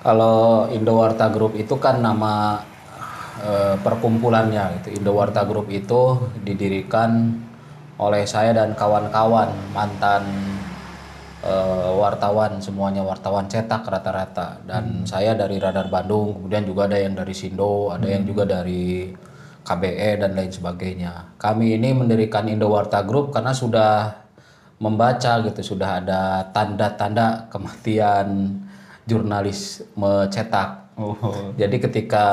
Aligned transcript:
Kalau 0.00 0.64
Indowarta 0.72 1.28
Group 1.28 1.52
itu 1.60 1.76
kan 1.76 2.00
nama 2.00 2.56
eh, 3.44 3.76
perkumpulannya 3.76 4.80
gitu. 4.80 4.96
Indowarta 4.96 5.44
Group 5.44 5.68
itu 5.68 6.16
didirikan 6.40 7.36
oleh 8.00 8.24
saya 8.24 8.56
dan 8.56 8.72
kawan-kawan 8.72 9.52
mantan 9.76 10.24
eh, 11.44 11.90
wartawan 12.00 12.64
semuanya 12.64 13.04
wartawan 13.04 13.44
cetak 13.44 13.84
rata-rata. 13.84 14.64
Dan 14.64 15.04
saya 15.04 15.36
dari 15.36 15.60
Radar 15.60 15.92
Bandung 15.92 16.32
kemudian 16.40 16.64
juga 16.64 16.88
ada 16.88 16.96
yang 16.96 17.12
dari 17.12 17.36
Sindo 17.36 17.92
ada 17.92 18.08
yang 18.08 18.24
juga 18.24 18.48
dari 18.48 19.12
KBE 19.60 20.24
dan 20.24 20.32
lain 20.32 20.48
sebagainya. 20.48 21.36
Kami 21.36 21.76
ini 21.76 21.92
mendirikan 21.92 22.48
Indowarta 22.48 23.04
Group 23.04 23.36
karena 23.36 23.52
sudah 23.52 24.16
membaca 24.80 25.44
gitu 25.44 25.76
sudah 25.76 26.00
ada 26.00 26.48
tanda-tanda 26.56 27.52
kematian 27.52 28.56
jurnalis 29.10 29.82
mencetak. 29.98 30.94
Oh, 30.94 31.16
jadi 31.58 31.76
ketika 31.82 32.26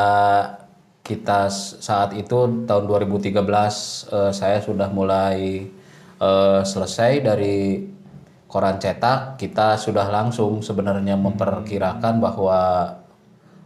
kita 1.01 1.47
saat 1.79 2.11
itu 2.13 2.67
tahun 2.67 2.83
2013 2.85 3.31
eh, 3.31 4.31
saya 4.35 4.59
sudah 4.61 4.91
mulai 4.93 5.65
eh, 6.21 6.61
selesai 6.61 7.11
dari 7.25 7.87
koran 8.47 8.79
cetak, 8.79 9.41
kita 9.41 9.75
sudah 9.75 10.07
langsung 10.07 10.63
sebenarnya 10.63 11.19
memperkirakan 11.19 12.23
bahwa 12.23 12.59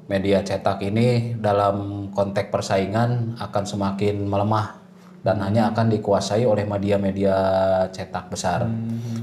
media 0.09 0.41
cetak 0.41 0.81
ini 0.81 1.37
dalam 1.37 2.09
konteks 2.11 2.49
persaingan 2.49 3.37
akan 3.37 3.63
semakin 3.63 4.25
melemah 4.25 4.80
dan 5.21 5.37
hanya 5.41 5.69
akan 5.69 5.89
dikuasai 5.93 6.45
oleh 6.45 6.65
media-media 6.65 7.35
cetak 7.93 8.33
besar. 8.33 8.65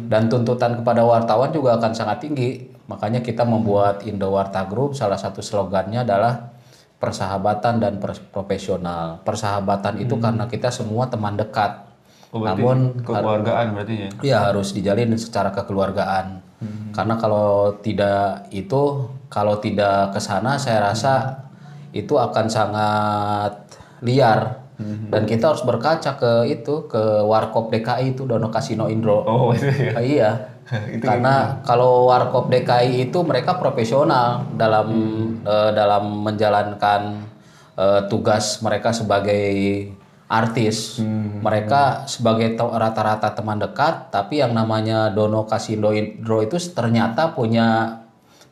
Dan 0.09 0.31
tuntutan 0.31 0.79
kepada 0.79 1.03
wartawan 1.03 1.51
juga 1.51 1.77
akan 1.79 1.93
sangat 1.93 2.23
tinggi. 2.23 2.71
Makanya 2.89 3.21
kita 3.21 3.45
membuat 3.45 4.07
Indowarta 4.07 4.65
Group 4.65 4.97
salah 4.97 5.19
satu 5.21 5.45
slogannya 5.45 6.07
adalah 6.07 6.55
persahabatan 6.99 7.83
dan 7.83 7.95
profesional. 8.31 9.21
Persahabatan 9.23 10.03
itu 10.03 10.17
karena 10.17 10.47
kita 10.47 10.71
semua 10.71 11.11
teman 11.11 11.37
dekat. 11.37 11.85
Oh, 12.29 12.45
Namun 12.45 13.05
kekeluargaan 13.05 13.73
berarti 13.73 13.95
ya. 13.95 14.09
ya 14.21 14.39
harus 14.53 14.77
dijalin 14.77 15.17
secara 15.17 15.51
kekeluargaan. 15.53 16.49
Karena 16.91 17.15
kalau 17.15 17.79
tidak 17.79 18.51
itu, 18.51 19.07
kalau 19.31 19.63
tidak 19.63 20.11
ke 20.11 20.21
sana 20.21 20.59
saya 20.59 20.91
rasa 20.91 21.47
itu 21.95 22.19
akan 22.19 22.47
sangat 22.51 23.55
liar. 24.03 24.68
Dan 24.79 25.27
kita 25.27 25.51
harus 25.51 25.67
berkaca 25.67 26.15
ke 26.15 26.33
itu 26.55 26.87
ke 26.87 27.03
Warkop 27.27 27.75
DKI 27.75 28.15
itu 28.15 28.23
Dono 28.31 28.47
Kasino 28.47 28.87
Indro. 28.87 29.27
Oh, 29.27 29.51
itu 29.57 29.67
ya. 29.67 29.93
Ah, 29.99 30.05
iya. 30.05 30.31
Karena 31.03 31.59
kalau 31.67 32.07
Warkop 32.07 32.47
DKI 32.47 33.11
itu 33.11 33.19
mereka 33.27 33.59
profesional 33.59 34.47
dalam 34.55 34.89
eh, 35.43 35.71
dalam 35.75 36.23
menjalankan 36.23 37.27
eh, 37.75 38.01
tugas 38.07 38.63
mereka 38.63 38.95
sebagai 38.95 39.51
artis. 40.29 41.01
Mereka 41.43 42.05
sebagai 42.05 42.55
rata-rata 42.55 43.33
teman 43.33 43.57
dekat, 43.59 44.13
tapi 44.13 44.45
yang 44.45 44.53
namanya 44.53 45.09
Dono 45.09 45.49
Kasindo 45.49 45.91
Indro 45.91 46.45
itu 46.45 46.61
ternyata 46.71 47.33
punya 47.33 47.99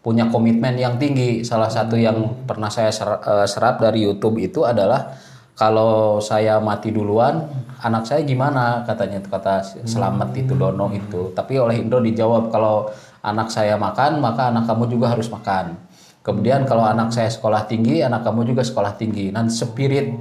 punya 0.01 0.27
komitmen 0.33 0.75
yang 0.81 0.97
tinggi. 0.97 1.45
Salah 1.45 1.69
satu 1.69 1.95
yang 2.01 2.47
pernah 2.49 2.73
saya 2.73 2.91
ser- 2.91 3.23
eh, 3.23 3.47
serap 3.47 3.79
dari 3.79 4.03
YouTube 4.09 4.41
itu 4.41 4.65
adalah 4.65 5.13
kalau 5.57 6.21
saya 6.21 6.61
mati 6.61 6.93
duluan, 6.93 7.49
anak 7.81 8.05
saya 8.05 8.21
gimana 8.29 8.85
katanya 8.85 9.25
kata 9.25 9.65
selamat 9.89 10.37
itu 10.37 10.53
Dono 10.53 10.93
itu. 10.93 11.33
Tapi 11.33 11.57
oleh 11.57 11.81
Indro 11.81 12.05
dijawab 12.05 12.53
kalau 12.53 12.93
anak 13.25 13.49
saya 13.49 13.81
makan, 13.81 14.21
maka 14.21 14.53
anak 14.53 14.69
kamu 14.69 14.93
juga 14.93 15.17
harus 15.17 15.33
makan. 15.33 15.81
Kemudian 16.21 16.69
kalau 16.69 16.85
anak 16.85 17.09
saya 17.09 17.33
sekolah 17.33 17.65
tinggi, 17.65 18.05
anak 18.05 18.21
kamu 18.21 18.53
juga 18.53 18.69
sekolah 18.69 19.01
tinggi. 19.01 19.33
Dan 19.33 19.49
spirit 19.49 20.13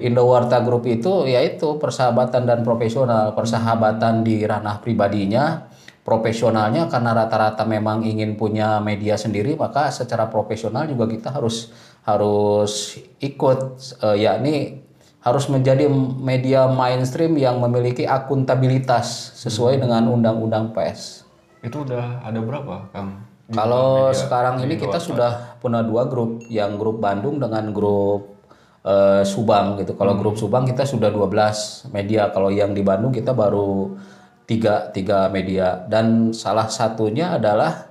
Indowarta 0.00 0.64
Group 0.64 0.88
itu 0.88 1.28
yaitu 1.28 1.76
persahabatan 1.76 2.48
dan 2.48 2.64
profesional. 2.64 3.36
Persahabatan 3.36 4.24
di 4.24 4.40
ranah 4.48 4.80
pribadinya, 4.80 5.68
profesionalnya 6.00 6.88
karena 6.88 7.12
rata-rata 7.12 7.68
memang 7.68 8.08
ingin 8.08 8.40
punya 8.40 8.80
media 8.80 9.20
sendiri, 9.20 9.52
maka 9.52 9.92
secara 9.92 10.32
profesional 10.32 10.88
juga 10.88 11.04
kita 11.10 11.28
harus 11.28 11.68
harus 12.08 12.96
ikut 13.20 13.76
eh, 14.00 14.16
yakni 14.24 14.80
harus 15.18 15.50
menjadi 15.50 15.90
media 16.22 16.70
mainstream 16.70 17.34
yang 17.34 17.58
memiliki 17.58 18.06
akuntabilitas 18.06 19.34
sesuai 19.42 19.82
dengan 19.82 20.06
undang-undang 20.06 20.70
pers. 20.70 21.26
Itu 21.58 21.82
udah 21.82 22.22
ada 22.22 22.38
berapa, 22.38 22.86
Kang? 22.94 23.28
Kalau 23.48 24.12
sekarang 24.12 24.60
ini 24.60 24.76
kita 24.76 25.00
sudah 25.00 25.56
punya 25.56 25.80
dua 25.80 26.04
grup, 26.04 26.44
yang 26.52 26.76
grup 26.76 27.00
Bandung 27.00 27.40
dengan 27.40 27.72
grup 27.72 28.36
eh, 28.84 29.24
Subang 29.24 29.80
gitu. 29.80 29.96
Kalau 29.96 30.20
grup 30.20 30.36
Subang 30.36 30.68
kita 30.68 30.84
sudah 30.84 31.08
12 31.08 31.88
media, 31.90 32.28
kalau 32.28 32.52
yang 32.52 32.76
di 32.76 32.84
Bandung 32.84 33.08
kita 33.08 33.32
baru 33.32 33.96
tiga 34.44 34.92
tiga 34.92 35.28
media 35.32 35.80
dan 35.88 36.32
salah 36.36 36.68
satunya 36.68 37.40
adalah 37.40 37.88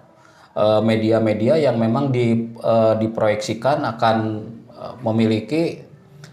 eh, 0.54 0.82
media-media 0.86 1.58
yang 1.58 1.82
memang 1.82 2.14
di, 2.14 2.54
eh, 2.54 2.94
diproyeksikan 3.02 3.84
akan 3.84 4.18
memiliki 5.02 5.87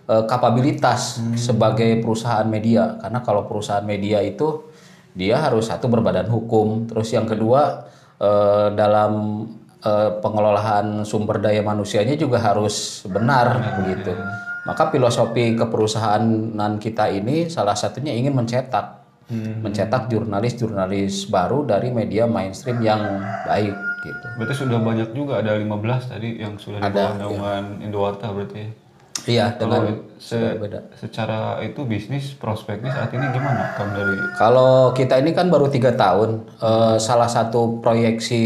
eh, 0.08 0.24
kapabilitas 0.28 1.20
sebagai 1.36 2.00
perusahaan 2.00 2.46
media. 2.46 2.98
Karena 3.00 3.20
kalau 3.24 3.48
perusahaan 3.48 3.84
media 3.84 4.20
itu 4.24 4.70
dia 5.14 5.38
harus 5.40 5.70
satu 5.70 5.86
berbadan 5.86 6.26
hukum. 6.26 6.88
Terus 6.90 7.08
yang 7.14 7.28
kedua 7.28 7.86
eh, 8.18 8.68
dalam 8.74 9.44
eh, 9.82 10.10
pengelolaan 10.18 11.02
sumber 11.06 11.40
daya 11.40 11.62
manusianya 11.64 12.16
juga 12.18 12.40
harus 12.40 13.06
benar 13.08 13.80
begitu. 13.82 14.12
Maka 14.64 14.88
filosofi 14.88 15.52
keperusahaan 15.52 16.24
kita 16.80 17.12
ini 17.12 17.52
salah 17.52 17.76
satunya 17.76 18.16
ingin 18.16 18.32
mencetak. 18.32 19.04
Mencetak 19.34 20.12
jurnalis-jurnalis 20.12 21.32
baru 21.32 21.64
dari 21.64 21.88
media 21.88 22.28
mainstream 22.28 22.80
yang 22.84 23.24
baik 23.48 23.72
gitu. 24.04 24.26
Berarti 24.36 24.54
sudah 24.54 24.78
banyak 24.84 25.08
juga 25.16 25.40
ada 25.40 25.56
15 25.56 26.12
tadi 26.12 26.28
yang 26.38 26.54
sudah 26.60 26.78
di 26.80 26.92
bawah 26.92 27.16
naungan 27.16 27.64
Indowarta 27.80 28.28
berarti. 28.30 28.83
Iya 29.28 29.54
dengan 29.56 30.04
Se- 30.20 30.56
beda 30.56 30.88
secara 30.96 31.60
itu 31.60 31.84
bisnis 31.84 32.32
prospeknya 32.36 32.92
saat 32.92 33.12
ini 33.12 33.26
gimana 33.32 33.76
Kang 33.76 33.92
dari 33.92 34.16
Kalau 34.40 34.96
kita 34.96 35.20
ini 35.20 35.36
kan 35.36 35.52
baru 35.52 35.68
tiga 35.68 35.92
tahun, 35.92 36.48
eh, 36.64 36.96
salah 36.96 37.28
satu 37.28 37.84
proyeksi 37.84 38.42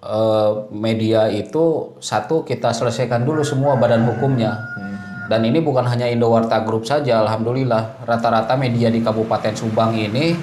eh, 0.00 0.50
media 0.72 1.28
itu 1.28 1.96
satu 2.00 2.44
kita 2.44 2.72
selesaikan 2.72 3.24
dulu 3.24 3.44
semua 3.44 3.76
badan 3.76 4.04
hukumnya. 4.08 4.74
Dan 5.24 5.40
ini 5.48 5.64
bukan 5.64 5.88
hanya 5.88 6.04
Indowarta 6.04 6.60
Group 6.68 6.84
saja, 6.84 7.24
alhamdulillah 7.24 8.04
rata-rata 8.04 8.60
media 8.60 8.92
di 8.92 9.00
Kabupaten 9.00 9.56
Subang 9.56 9.96
ini 9.96 10.36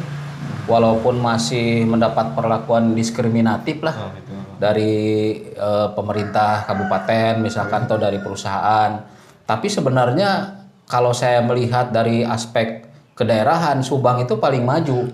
walaupun 0.66 1.22
masih 1.22 1.86
mendapat 1.86 2.34
perlakuan 2.34 2.98
diskriminatif 2.98 3.82
lah 3.86 3.96
oh, 3.98 4.10
itu? 4.14 4.34
dari 4.58 4.94
eh, 5.54 5.88
pemerintah 5.94 6.66
kabupaten 6.66 7.42
misalkan 7.42 7.86
atau 7.86 7.98
dari 8.02 8.18
perusahaan. 8.18 9.11
Tapi 9.52 9.68
sebenarnya 9.68 10.64
kalau 10.88 11.12
saya 11.12 11.44
melihat 11.44 11.92
dari 11.92 12.24
aspek 12.24 12.88
kedaerahan 13.20 13.84
Subang 13.84 14.24
itu 14.24 14.40
paling 14.40 14.64
maju 14.64 15.12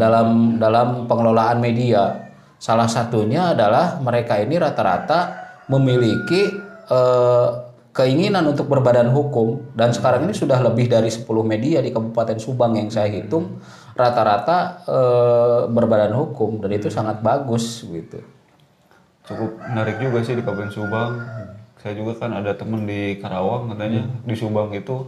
dalam 0.00 0.56
dalam 0.56 1.04
pengelolaan 1.04 1.60
media. 1.60 2.32
Salah 2.56 2.88
satunya 2.88 3.52
adalah 3.52 4.00
mereka 4.00 4.40
ini 4.40 4.56
rata-rata 4.56 5.44
memiliki 5.68 6.56
eh, 6.88 7.48
keinginan 7.92 8.48
untuk 8.48 8.64
berbadan 8.64 9.12
hukum 9.12 9.76
dan 9.76 9.92
sekarang 9.92 10.24
ini 10.24 10.32
sudah 10.32 10.56
lebih 10.64 10.88
dari 10.88 11.12
10 11.12 11.28
media 11.44 11.84
di 11.84 11.92
Kabupaten 11.92 12.40
Subang 12.40 12.80
yang 12.80 12.88
saya 12.88 13.12
hitung 13.12 13.60
rata-rata 13.92 14.88
eh, 14.88 15.60
berbadan 15.68 16.16
hukum 16.16 16.64
dan 16.64 16.72
itu 16.72 16.88
sangat 16.88 17.20
bagus 17.20 17.84
gitu. 17.84 18.24
cukup 19.26 19.58
menarik 19.68 20.00
juga 20.00 20.24
sih 20.24 20.32
di 20.32 20.40
Kabupaten 20.40 20.72
Subang. 20.72 21.12
Saya 21.86 22.02
juga 22.02 22.18
kan 22.18 22.34
ada 22.34 22.50
temen 22.50 22.82
di 22.82 23.14
Karawang 23.22 23.70
katanya 23.70 24.02
di 24.26 24.34
Subang 24.34 24.74
itu 24.74 25.06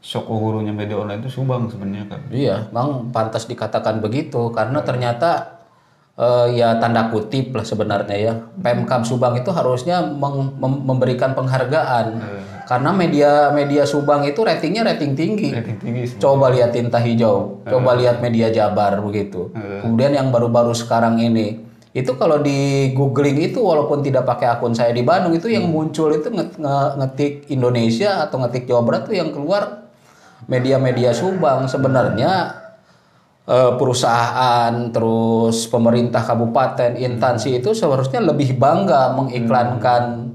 shock 0.00 0.24
gurunya 0.24 0.72
media 0.72 0.96
online 0.96 1.20
itu 1.20 1.28
Subang 1.28 1.68
sebenarnya 1.68 2.08
kan. 2.08 2.24
Iya, 2.32 2.72
bang 2.72 3.12
pantas 3.12 3.44
dikatakan 3.44 4.00
begitu 4.00 4.48
karena 4.48 4.80
ternyata 4.80 5.60
eh, 6.16 6.56
ya 6.56 6.80
tanda 6.80 7.12
kutip 7.12 7.52
lah 7.52 7.68
sebenarnya 7.68 8.16
ya. 8.16 8.32
Pemkab 8.64 9.04
Subang 9.04 9.36
itu 9.36 9.52
harusnya 9.52 10.00
memberikan 10.88 11.36
penghargaan 11.36 12.16
karena 12.64 12.90
media-media 12.96 13.84
Subang 13.84 14.24
itu 14.24 14.40
ratingnya 14.40 14.88
rating 14.88 15.12
tinggi. 15.20 15.52
Rating 15.52 15.84
tinggi. 15.84 16.16
Coba 16.16 16.48
lihat 16.48 16.72
tinta 16.72 16.96
hijau, 16.96 17.60
coba 17.68 17.92
lihat 17.92 18.24
media 18.24 18.48
Jabar 18.48 19.04
begitu. 19.04 19.52
Kemudian 19.84 20.16
yang 20.16 20.32
baru-baru 20.32 20.72
sekarang 20.72 21.20
ini 21.20 21.67
itu 21.96 22.12
kalau 22.20 22.44
di 22.44 22.92
googling 22.92 23.48
itu 23.48 23.64
walaupun 23.64 24.04
tidak 24.04 24.28
pakai 24.28 24.52
akun 24.52 24.76
saya 24.76 24.92
di 24.92 25.00
Bandung 25.00 25.32
itu 25.32 25.48
yang 25.48 25.72
muncul 25.72 26.12
itu 26.12 26.28
nge- 26.28 26.60
nge- 26.60 26.92
ngetik 27.00 27.32
Indonesia 27.48 28.28
atau 28.28 28.44
ngetik 28.44 28.68
Jawa 28.68 28.84
Barat 28.84 29.08
tuh 29.08 29.16
yang 29.16 29.32
keluar 29.32 29.88
media-media 30.44 31.16
Subang. 31.16 31.64
Sebenarnya 31.64 32.54
eh, 33.48 33.72
perusahaan, 33.80 34.72
terus 34.92 35.64
pemerintah 35.72 36.22
kabupaten, 36.28 36.94
instansi 37.00 37.58
itu 37.58 37.72
seharusnya 37.72 38.20
lebih 38.20 38.60
bangga 38.60 39.16
mengiklankan 39.16 40.28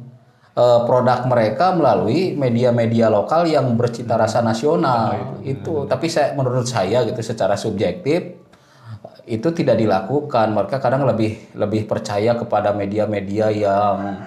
eh, 0.57 0.79
produk 0.89 1.29
mereka 1.29 1.77
melalui 1.77 2.33
media-media 2.33 3.13
lokal 3.13 3.45
yang 3.45 3.77
bercita 3.77 4.17
rasa 4.17 4.41
nasional. 4.41 5.37
itu, 5.45 5.85
tapi 5.85 6.09
saya 6.09 6.33
menurut 6.33 6.65
saya 6.65 7.05
gitu 7.05 7.21
secara 7.21 7.53
subjektif 7.53 8.42
itu 9.23 9.47
tidak 9.55 9.79
dilakukan. 9.79 10.51
Mereka 10.51 10.77
kadang 10.79 11.07
lebih 11.07 11.55
lebih 11.55 11.87
percaya 11.87 12.35
kepada 12.35 12.75
media-media 12.75 13.47
yang 13.49 14.19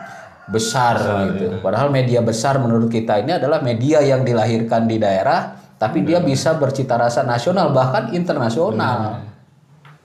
besar 0.47 0.97
gitu. 1.35 1.59
Padahal 1.61 1.91
media 1.91 2.23
besar 2.23 2.57
menurut 2.63 2.89
kita 2.89 3.19
ini 3.21 3.35
adalah 3.37 3.61
media 3.61 3.99
yang 4.01 4.23
dilahirkan 4.23 4.87
di 4.87 4.97
daerah, 4.97 5.59
tapi 5.77 6.07
dia 6.07 6.23
bisa 6.23 6.55
bercita 6.55 6.97
rasa 6.97 7.27
nasional 7.27 7.75
bahkan 7.75 8.15
internasional. 8.15 9.27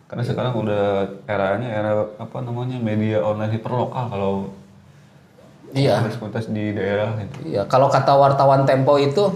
Karena 0.10 0.24
sekarang 0.28 0.54
udah 0.60 1.08
eranya 1.24 1.70
era 1.72 1.92
apa 2.20 2.38
namanya 2.44 2.76
media 2.82 3.24
online 3.24 3.56
hiperlokal 3.56 4.12
kalau 4.12 4.34
Iya. 5.72 6.04
komunitas 6.20 6.52
di 6.52 6.76
daerah 6.76 7.16
gitu. 7.16 7.48
Iya, 7.48 7.64
kalau 7.64 7.88
kata 7.88 8.12
wartawan 8.12 8.68
Tempo 8.68 9.00
itu 9.00 9.32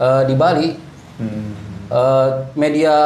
eh, 0.00 0.22
di 0.24 0.32
Bali 0.32 0.72
Hmm. 1.20 1.52
eh, 1.92 2.28
media 2.56 2.96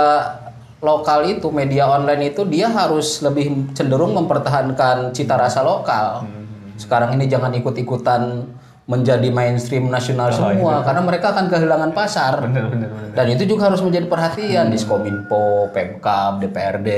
lokal 0.85 1.25
itu, 1.29 1.49
media 1.49 1.89
online 1.89 2.33
itu 2.35 2.45
dia 2.45 2.69
harus 2.69 3.25
lebih 3.25 3.73
cenderung 3.73 4.13
mempertahankan 4.13 5.13
cita 5.17 5.37
rasa 5.41 5.65
lokal. 5.65 6.29
Sekarang 6.77 7.17
ini 7.17 7.25
jangan 7.29 7.53
ikut-ikutan 7.57 8.45
menjadi 8.87 9.35
mainstream 9.35 9.91
nasional 9.91 10.31
semua 10.31 10.87
karena 10.87 11.03
mereka 11.03 11.35
akan 11.35 11.51
kehilangan 11.51 11.91
pasar. 11.91 12.39
Bener 12.47 12.71
bener 12.71 12.89
bener. 12.93 13.15
Dan 13.19 13.27
itu 13.35 13.43
juga 13.49 13.67
harus 13.67 13.83
menjadi 13.83 14.07
perhatian 14.07 14.71
di 14.71 14.79
Skominfo, 14.79 15.75
Pemkab, 15.75 16.39
DPRD 16.39 16.89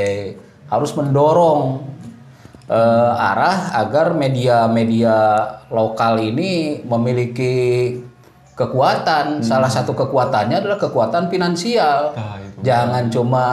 harus 0.69 0.93
mendorong 0.93 1.81
eh, 2.69 3.13
arah 3.33 3.73
agar 3.81 4.13
media-media 4.13 5.17
lokal 5.73 6.21
ini 6.21 6.85
memiliki 6.85 7.57
kekuatan. 8.59 9.47
Salah 9.47 9.71
satu 9.71 9.95
kekuatannya 9.95 10.59
adalah 10.59 10.79
kekuatan 10.83 11.31
finansial. 11.31 12.13
Nah, 12.13 12.37
itu. 12.43 12.59
Jangan 12.67 13.05
cuma 13.09 13.45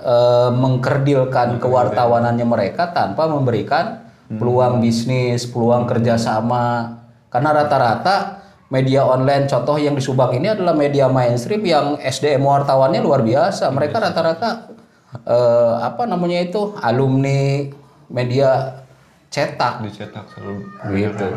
eh, 0.00 0.50
mengkerdilkan 0.56 1.60
kewartawanannya 1.60 2.46
mereka 2.48 2.96
tanpa 2.96 3.28
memberikan 3.28 4.00
peluang 4.24 4.80
bisnis, 4.80 5.44
peluang 5.44 5.84
kerjasama. 5.84 6.96
Karena 7.28 7.50
rata-rata 7.52 8.40
media 8.72 9.04
online 9.04 9.44
contoh 9.44 9.76
yang 9.76 9.92
di 9.92 10.02
Subang 10.02 10.32
ini 10.32 10.48
adalah 10.48 10.72
media 10.72 11.12
mainstream 11.12 11.60
yang 11.62 12.00
SDM 12.00 12.40
wartawannya 12.40 13.04
luar 13.04 13.20
biasa. 13.20 13.68
Mereka 13.68 14.00
rata-rata 14.00 14.72
eh, 15.28 15.74
apa 15.84 16.08
namanya 16.08 16.40
itu 16.40 16.72
alumni 16.80 17.68
media 18.08 18.80
cetak 19.28 19.82
dicetak 19.82 20.24
selalu 20.30 20.62
gitu. 20.94 21.28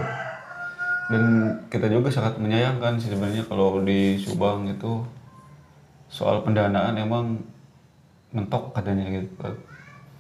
Dan 1.07 1.23
kita 1.71 1.87
juga 1.87 2.11
sangat 2.11 2.35
menyayangkan 2.35 2.99
sih 2.99 3.15
sebenarnya 3.15 3.47
kalau 3.47 3.79
di 3.79 4.19
Subang 4.19 4.67
itu 4.67 5.03
soal 6.11 6.43
pendanaan 6.43 6.99
emang 6.99 7.39
mentok 8.35 8.75
katanya 8.75 9.07
gitu 9.07 9.31
kan. 9.39 9.55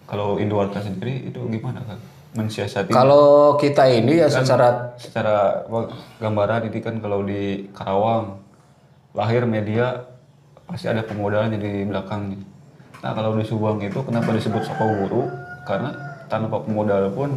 Kalau 0.07 0.39
Indowarta 0.39 0.79
sendiri 0.79 1.27
itu 1.27 1.39
gimana 1.51 1.83
kan? 1.83 1.99
Mensiasati 2.39 2.95
Kalau 2.95 3.59
kita 3.59 3.83
ini 3.87 4.23
ya 4.23 4.31
secara 4.31 4.95
secara 4.95 5.67
apa, 5.67 5.91
gambaran 6.23 6.71
ini 6.71 6.79
kan 6.79 6.95
kalau 7.03 7.23
di 7.27 7.67
Karawang 7.75 8.39
lahir 9.11 9.43
media 9.43 10.07
pasti 10.67 10.87
ada 10.87 11.03
pemodalannya 11.03 11.59
di 11.59 11.83
belakangnya. 11.83 12.39
Nah 13.03 13.11
kalau 13.11 13.35
di 13.35 13.43
Subang 13.43 13.83
itu 13.83 13.99
kenapa 14.07 14.31
disebut 14.31 14.63
Soko 14.63 14.85
Guru? 14.87 15.21
Karena 15.67 15.91
tanpa 16.31 16.63
pemodal 16.63 17.11
pun 17.11 17.35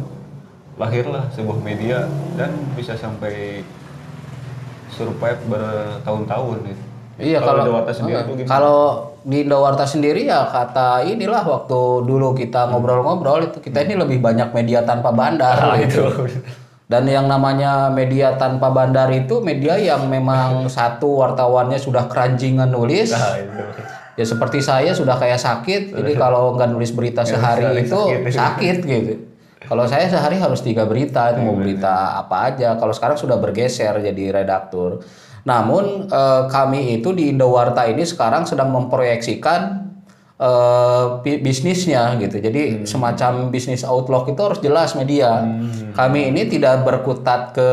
lahirlah 0.79 1.27
sebuah 1.35 1.59
media 1.59 2.07
dan 2.39 2.51
bisa 2.77 2.95
sampai 2.95 3.65
survive 4.91 5.41
bertahun-tahun 5.47 6.57
gitu. 6.67 6.83
Iya 7.21 7.37
kalau 7.43 7.61
kalau 7.61 7.61
Indowarta 7.67 7.93
sendiri 7.93 8.17
itu 8.17 8.33
gimana? 8.33 8.49
kalau 8.49 8.81
di 9.21 9.37
Indowarta 9.45 9.85
sendiri 9.85 10.21
ya 10.25 10.39
kata 10.49 11.05
inilah 11.05 11.43
waktu 11.45 11.79
dulu 12.07 12.33
kita 12.33 12.71
ngobrol-ngobrol 12.71 13.45
itu 13.45 13.57
kita 13.61 13.85
ini 13.85 13.93
lebih 13.99 14.17
banyak 14.17 14.49
media 14.55 14.81
tanpa 14.81 15.13
bandar 15.13 15.77
gitu. 15.85 16.09
Dan 16.91 17.07
yang 17.07 17.31
namanya 17.31 17.87
media 17.87 18.35
tanpa 18.35 18.67
bandar 18.67 19.07
itu 19.15 19.39
media 19.39 19.79
yang 19.79 20.11
memang 20.11 20.67
satu 20.67 21.23
wartawannya 21.23 21.79
sudah 21.79 22.11
keranjingan 22.11 22.67
nulis. 22.67 23.15
Nah, 23.15 23.39
itu. 23.39 23.63
Ya 24.19 24.25
seperti 24.27 24.59
saya 24.59 24.91
sudah 24.91 25.15
kayak 25.15 25.39
sakit, 25.39 25.95
jadi 25.95 26.11
kalau 26.27 26.51
nggak 26.59 26.67
nulis 26.67 26.91
berita 26.91 27.23
sehari 27.23 27.63
sehari 27.63 27.87
itu 27.87 28.01
sakit. 28.27 28.35
sakit 28.35 28.77
gitu. 28.83 29.13
Kalau 29.71 29.87
saya 29.87 30.11
sehari 30.11 30.35
harus 30.35 30.59
tiga 30.59 30.83
berita, 30.83 31.31
itu 31.31 31.47
mau 31.47 31.55
berita 31.55 32.19
apa 32.19 32.51
aja. 32.51 32.75
Kalau 32.75 32.91
sekarang 32.91 33.15
sudah 33.15 33.39
bergeser 33.39 34.03
jadi 34.03 34.43
redaktur. 34.43 34.99
Namun 35.47 36.11
eh, 36.11 36.43
kami 36.51 36.99
itu 36.99 37.15
di 37.15 37.31
Indowarta 37.31 37.87
ini 37.87 38.03
sekarang 38.03 38.43
sedang 38.43 38.67
memproyeksikan 38.75 39.61
eh, 40.35 41.05
bi- 41.23 41.39
bisnisnya 41.39 42.19
gitu. 42.19 42.43
Jadi 42.43 42.83
semacam 42.83 43.47
bisnis 43.47 43.87
outlook 43.87 44.27
itu 44.27 44.43
harus 44.43 44.59
jelas 44.59 44.91
media. 44.99 45.39
Kami 45.95 46.35
ini 46.35 46.51
tidak 46.51 46.83
berkutat 46.83 47.55
ke 47.55 47.71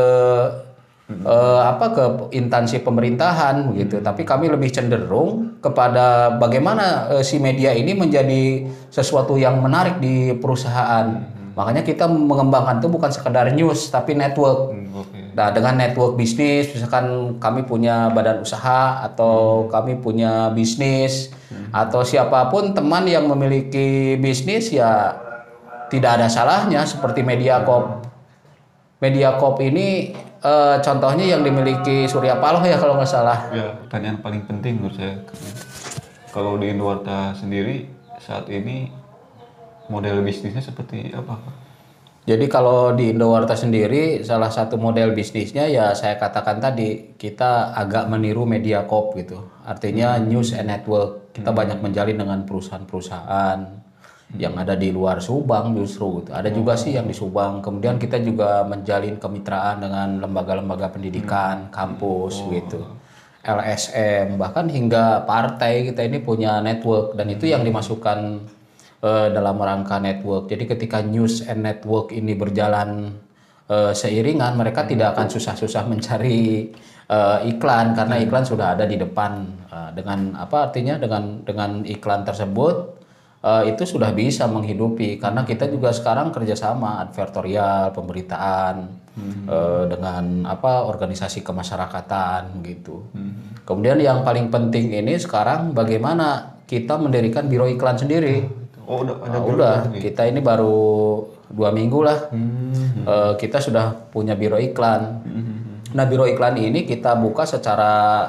eh, 1.11 1.61
apa 1.67 1.85
ke 1.91 2.03
instansi 2.31 2.79
pemerintahan 2.79 3.75
begitu, 3.75 3.99
tapi 3.99 4.23
kami 4.23 4.47
lebih 4.47 4.71
cenderung 4.71 5.59
kepada 5.59 6.31
bagaimana 6.39 7.11
eh, 7.11 7.27
si 7.27 7.43
media 7.43 7.75
ini 7.75 7.91
menjadi 7.91 8.71
sesuatu 8.87 9.35
yang 9.35 9.59
menarik 9.59 9.99
di 9.99 10.31
perusahaan. 10.39 11.35
Makanya 11.59 11.83
kita 11.83 12.07
mengembangkan 12.07 12.79
itu 12.79 12.87
bukan 12.87 13.11
sekedar 13.11 13.51
news 13.51 13.91
tapi 13.91 14.15
network. 14.15 14.71
Hmm, 14.71 14.95
Oke. 14.95 15.35
Nah, 15.35 15.51
dengan 15.51 15.75
network 15.75 16.15
bisnis, 16.15 16.71
misalkan 16.71 17.35
kami 17.35 17.67
punya 17.67 18.07
badan 18.15 18.39
usaha 18.39 19.03
atau 19.03 19.67
kami 19.67 19.99
punya 19.99 20.55
bisnis 20.55 21.35
atau 21.75 22.07
siapa 22.07 22.47
pun 22.47 22.71
teman 22.71 23.03
yang 23.03 23.27
memiliki 23.27 24.15
bisnis 24.23 24.71
ya 24.71 25.19
tidak 25.91 26.21
ada 26.21 26.31
salahnya 26.31 26.87
seperti 26.87 27.27
Mediacorp. 27.27 28.07
Mediacorp 29.03 29.59
ini 29.59 30.15
eh, 30.39 30.75
contohnya 30.79 31.27
yang 31.27 31.43
dimiliki 31.43 32.07
Surya 32.07 32.39
Paloh 32.39 32.63
ya 32.63 32.79
kalau 32.79 32.95
nggak 32.95 33.11
salah. 33.11 33.51
Ya, 33.51 33.75
pertanyaan 33.83 34.23
paling 34.23 34.47
penting 34.47 34.79
menurut 34.79 34.95
saya. 34.95 35.19
Kalau 36.31 36.55
di 36.55 36.71
Indowarta 36.71 37.35
sendiri 37.35 37.89
saat 38.21 38.47
ini 38.47 38.98
model 39.89 40.21
bisnisnya 40.23 40.61
seperti 40.63 41.11
apa? 41.11 41.37
Jadi 42.29 42.45
kalau 42.45 42.93
di 42.93 43.09
Indowarta 43.09 43.57
sendiri 43.57 44.21
salah 44.21 44.53
satu 44.53 44.77
model 44.77 45.17
bisnisnya 45.17 45.65
ya 45.65 45.97
saya 45.97 46.13
katakan 46.21 46.61
tadi 46.61 47.17
kita 47.17 47.73
agak 47.73 48.05
meniru 48.05 48.45
Mediacorp 48.45 49.17
gitu. 49.17 49.49
Artinya 49.65 50.21
news 50.21 50.53
and 50.53 50.69
network. 50.69 51.33
Kita 51.33 51.49
banyak 51.49 51.81
menjalin 51.81 52.21
dengan 52.21 52.45
perusahaan-perusahaan 52.45 53.59
yang 54.37 54.53
ada 54.61 54.77
di 54.77 54.93
luar 54.93 55.17
Subang 55.25 55.73
justru 55.73 56.21
gitu. 56.21 56.29
Ada 56.37 56.53
juga 56.53 56.77
sih 56.77 56.93
yang 56.93 57.09
di 57.09 57.17
Subang. 57.17 57.65
Kemudian 57.65 57.97
kita 57.97 58.21
juga 58.21 58.61
menjalin 58.61 59.17
kemitraan 59.17 59.81
dengan 59.81 60.21
lembaga-lembaga 60.21 60.93
pendidikan, 60.93 61.73
kampus 61.73 62.45
gitu. 62.53 62.85
LSM 63.41 64.37
bahkan 64.37 64.69
hingga 64.69 65.25
partai 65.25 65.89
kita 65.89 66.05
ini 66.05 66.21
punya 66.21 66.59
network 66.61 67.15
dan 67.17 67.31
itu 67.31 67.49
yang 67.49 67.65
dimasukkan 67.65 68.45
eh, 69.03 69.27
dalam 69.31 69.57
rangka 69.59 69.97
network. 69.99 70.51
Jadi 70.51 70.63
ketika 70.75 70.99
news 71.03 71.43
and 71.47 71.63
network 71.63 72.11
ini 72.11 72.35
berjalan 72.35 73.15
eh, 73.67 73.93
seiringan, 73.95 74.55
mereka 74.59 74.83
tidak 74.87 75.15
akan 75.15 75.27
susah-susah 75.31 75.87
mencari 75.87 76.71
eh, 77.09 77.39
iklan 77.49 77.95
karena 77.95 78.15
iklan 78.21 78.45
sudah 78.45 78.75
ada 78.77 78.85
di 78.85 78.99
depan. 78.99 79.59
Eh, 79.69 79.91
dengan 79.95 80.33
apa 80.37 80.69
artinya 80.69 80.97
dengan 80.97 81.45
dengan 81.45 81.85
iklan 81.85 82.25
tersebut 82.25 82.75
eh, 83.45 83.63
itu 83.73 83.83
sudah 83.85 84.11
bisa 84.13 84.45
menghidupi 84.49 85.21
karena 85.21 85.45
kita 85.45 85.69
juga 85.69 85.93
sekarang 85.93 86.33
kerjasama 86.33 87.05
advertorial, 87.05 87.93
pemberitaan 87.93 88.75
eh, 89.45 89.83
dengan 89.87 90.49
apa 90.49 90.89
organisasi 90.89 91.45
kemasyarakatan 91.45 92.65
gitu. 92.65 93.07
Kemudian 93.69 94.01
yang 94.01 94.25
paling 94.25 94.49
penting 94.49 94.89
ini 94.89 95.13
sekarang 95.21 95.77
bagaimana 95.77 96.57
kita 96.65 96.97
mendirikan 96.97 97.45
biro 97.45 97.69
iklan 97.69 97.97
sendiri. 97.97 98.58
Oh, 98.89 99.05
udah 99.05 99.21
ada 99.21 99.37
Ah, 99.37 99.45
udah, 99.45 99.75
kita 100.01 100.25
ini 100.25 100.41
baru 100.41 101.21
dua 101.53 101.69
minggu 101.69 102.01
lah. 102.01 102.33
Hmm. 102.33 103.05
Eh, 103.05 103.33
kita 103.37 103.61
sudah 103.61 103.93
punya 104.09 104.33
biro 104.33 104.57
iklan. 104.57 105.21
Nah, 105.93 106.05
biro 106.09 106.25
iklan 106.25 106.57
ini 106.57 106.89
kita 106.89 107.13
buka 107.13 107.45
secara 107.45 108.25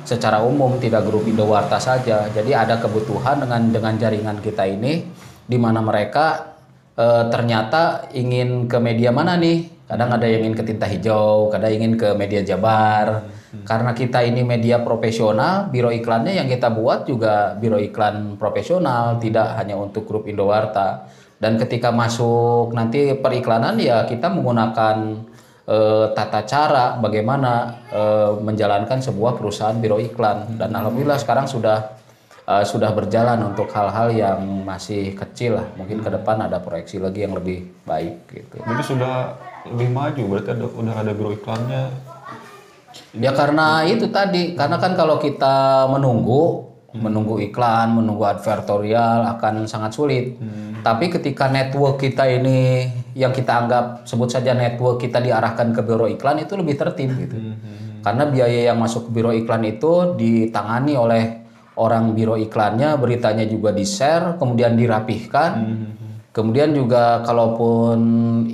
secara 0.00 0.40
umum, 0.40 0.80
tidak 0.80 1.04
grup 1.04 1.28
Indowarta 1.28 1.76
saja. 1.76 2.32
Jadi 2.32 2.56
ada 2.56 2.80
kebutuhan 2.80 3.44
dengan 3.44 3.68
dengan 3.68 3.94
jaringan 4.00 4.40
kita 4.40 4.64
ini, 4.64 5.04
di 5.44 5.58
mana 5.60 5.84
mereka 5.84 6.56
eh, 6.96 7.28
ternyata 7.28 8.08
ingin 8.16 8.72
ke 8.72 8.80
media 8.80 9.12
mana 9.12 9.36
nih? 9.36 9.84
Kadang 9.84 10.16
ada 10.16 10.24
yang 10.24 10.48
ingin 10.48 10.56
ke 10.56 10.64
tinta 10.64 10.88
hijau, 10.88 11.52
kadang 11.52 11.76
ingin 11.76 12.00
ke 12.00 12.08
media 12.16 12.40
Jabar. 12.40 13.28
Karena 13.50 13.90
kita 13.90 14.22
ini 14.22 14.46
media 14.46 14.78
profesional, 14.78 15.66
biro 15.74 15.90
iklannya 15.90 16.38
yang 16.38 16.46
kita 16.46 16.70
buat 16.70 17.02
juga 17.02 17.58
biro 17.58 17.82
iklan 17.82 18.38
profesional, 18.38 19.18
tidak 19.18 19.58
hanya 19.58 19.74
untuk 19.74 20.06
grup 20.06 20.30
Indowarta. 20.30 21.10
Dan 21.34 21.58
ketika 21.58 21.90
masuk 21.90 22.70
nanti 22.70 23.10
periklanan 23.18 23.74
ya 23.82 24.06
kita 24.06 24.30
menggunakan 24.30 25.26
eh, 25.66 26.06
tata 26.14 26.46
cara 26.46 26.94
bagaimana 27.02 27.82
eh, 27.90 28.32
menjalankan 28.38 29.02
sebuah 29.02 29.34
perusahaan 29.34 29.74
biro 29.74 29.98
iklan. 29.98 30.54
Dan 30.54 30.70
alhamdulillah 30.70 31.18
sekarang 31.18 31.50
sudah 31.50 31.98
eh, 32.46 32.62
sudah 32.62 32.94
berjalan 32.94 33.50
untuk 33.50 33.66
hal-hal 33.74 34.14
yang 34.14 34.46
masih 34.62 35.10
kecil 35.18 35.58
lah. 35.58 35.66
Mungkin 35.74 36.06
ke 36.06 36.10
depan 36.12 36.38
ada 36.38 36.62
proyeksi 36.62 37.02
lagi 37.02 37.26
yang 37.26 37.34
lebih 37.34 37.66
baik 37.82 38.30
gitu. 38.30 38.62
Jadi 38.62 38.82
sudah 38.86 39.34
lebih 39.74 39.90
maju, 39.90 40.22
berarti 40.38 40.50
ada, 40.54 40.66
udah 40.70 40.94
ada 41.02 41.10
biro 41.18 41.34
iklannya. 41.34 42.09
Ya 43.16 43.34
karena 43.34 43.82
itu 43.86 44.06
tadi, 44.08 44.54
karena 44.54 44.78
kan 44.78 44.94
kalau 44.94 45.18
kita 45.18 45.86
menunggu, 45.90 46.70
menunggu 46.94 47.38
iklan, 47.38 47.94
menunggu 47.94 48.26
advertorial 48.26 49.26
akan 49.38 49.66
sangat 49.66 49.94
sulit. 49.94 50.38
Tapi 50.80 51.12
ketika 51.12 51.46
network 51.50 52.00
kita 52.00 52.26
ini 52.26 52.88
yang 53.14 53.34
kita 53.34 53.66
anggap 53.66 53.84
sebut 54.06 54.30
saja 54.30 54.54
network 54.54 55.02
kita 55.02 55.20
diarahkan 55.20 55.74
ke 55.74 55.80
biro 55.82 56.06
iklan 56.06 56.40
itu 56.42 56.54
lebih 56.56 56.74
tertib 56.78 57.10
gitu. 57.18 57.36
Karena 58.00 58.24
biaya 58.26 58.72
yang 58.72 58.80
masuk 58.80 59.06
ke 59.06 59.10
biro 59.12 59.30
iklan 59.34 59.62
itu 59.66 60.16
ditangani 60.16 60.94
oleh 60.96 61.22
orang 61.76 62.16
biro 62.16 62.34
iklannya, 62.34 62.96
beritanya 62.96 63.44
juga 63.44 63.70
di-share, 63.76 64.40
kemudian 64.40 64.74
dirapihkan. 64.74 65.50
Kemudian 66.30 66.70
juga 66.70 67.26
kalaupun 67.26 67.98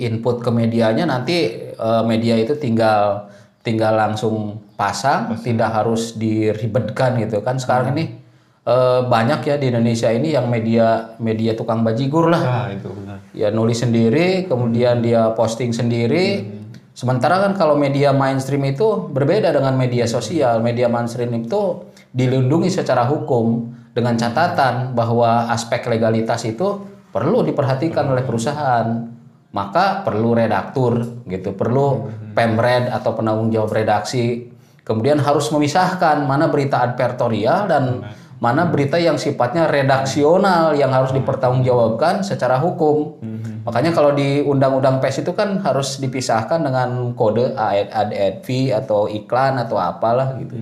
input 0.00 0.40
ke 0.40 0.48
medianya 0.48 1.04
nanti 1.04 1.68
eh, 1.76 2.02
media 2.08 2.40
itu 2.40 2.56
tinggal 2.56 3.28
tinggal 3.66 3.98
langsung 3.98 4.62
pasang, 4.78 5.34
tidak 5.42 5.74
harus 5.74 6.14
diribetkan 6.14 7.18
gitu 7.18 7.42
kan. 7.42 7.58
Sekarang 7.58 7.98
ini 7.98 8.14
eh, 8.62 9.00
banyak 9.02 9.42
ya 9.42 9.58
di 9.58 9.74
Indonesia 9.74 10.14
ini 10.14 10.30
yang 10.38 10.46
media 10.46 11.18
media 11.18 11.58
tukang 11.58 11.82
bajigur 11.82 12.30
lah. 12.30 12.42
Nah, 12.46 12.66
itu 12.70 12.86
benar. 12.94 13.18
Ya 13.34 13.50
nulis 13.50 13.82
sendiri, 13.82 14.46
kemudian 14.46 15.02
dia 15.02 15.34
posting 15.34 15.74
sendiri. 15.74 16.54
Sementara 16.96 17.42
kan 17.44 17.52
kalau 17.58 17.76
media 17.76 18.14
mainstream 18.14 18.64
itu 18.72 19.10
berbeda 19.12 19.52
dengan 19.52 19.76
media 19.76 20.08
sosial. 20.08 20.64
Media 20.64 20.88
mainstream 20.88 21.28
itu 21.34 21.92
dilindungi 22.14 22.72
secara 22.72 23.04
hukum 23.04 23.68
dengan 23.92 24.16
catatan 24.16 24.96
bahwa 24.96 25.52
aspek 25.52 25.84
legalitas 25.92 26.48
itu 26.48 26.88
perlu 27.12 27.44
diperhatikan 27.44 28.08
oleh 28.08 28.24
perusahaan. 28.24 29.15
Maka 29.56 30.04
perlu 30.04 30.36
redaktur 30.36 31.24
gitu, 31.24 31.56
perlu 31.56 32.12
pemred 32.36 32.92
atau 32.92 33.16
penanggung 33.16 33.48
jawab 33.48 33.72
redaksi. 33.72 34.52
Kemudian 34.84 35.16
harus 35.16 35.48
memisahkan 35.48 36.28
mana 36.28 36.52
berita 36.52 36.84
advertorial 36.84 37.64
dan 37.64 38.04
mana 38.36 38.68
berita 38.68 39.00
yang 39.00 39.16
sifatnya 39.16 39.64
redaksional 39.64 40.76
yang 40.76 40.92
harus 40.92 41.16
dipertanggungjawabkan 41.16 42.20
secara 42.20 42.60
hukum. 42.60 43.16
Makanya 43.64 43.96
kalau 43.96 44.12
di 44.12 44.44
undang-undang 44.44 45.00
PES 45.00 45.24
itu 45.24 45.32
kan 45.32 45.58
harus 45.64 45.98
dipisahkan 45.98 46.60
dengan 46.60 47.16
kode 47.16 47.56
AD 47.56 48.46
atau 48.76 49.08
iklan 49.08 49.56
atau 49.58 49.80
apalah 49.80 50.36
gitu. 50.38 50.54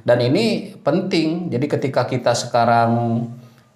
Dan 0.00 0.18
ini 0.24 0.74
penting. 0.80 1.52
Jadi 1.52 1.66
ketika 1.68 2.08
kita 2.08 2.32
sekarang 2.32 3.22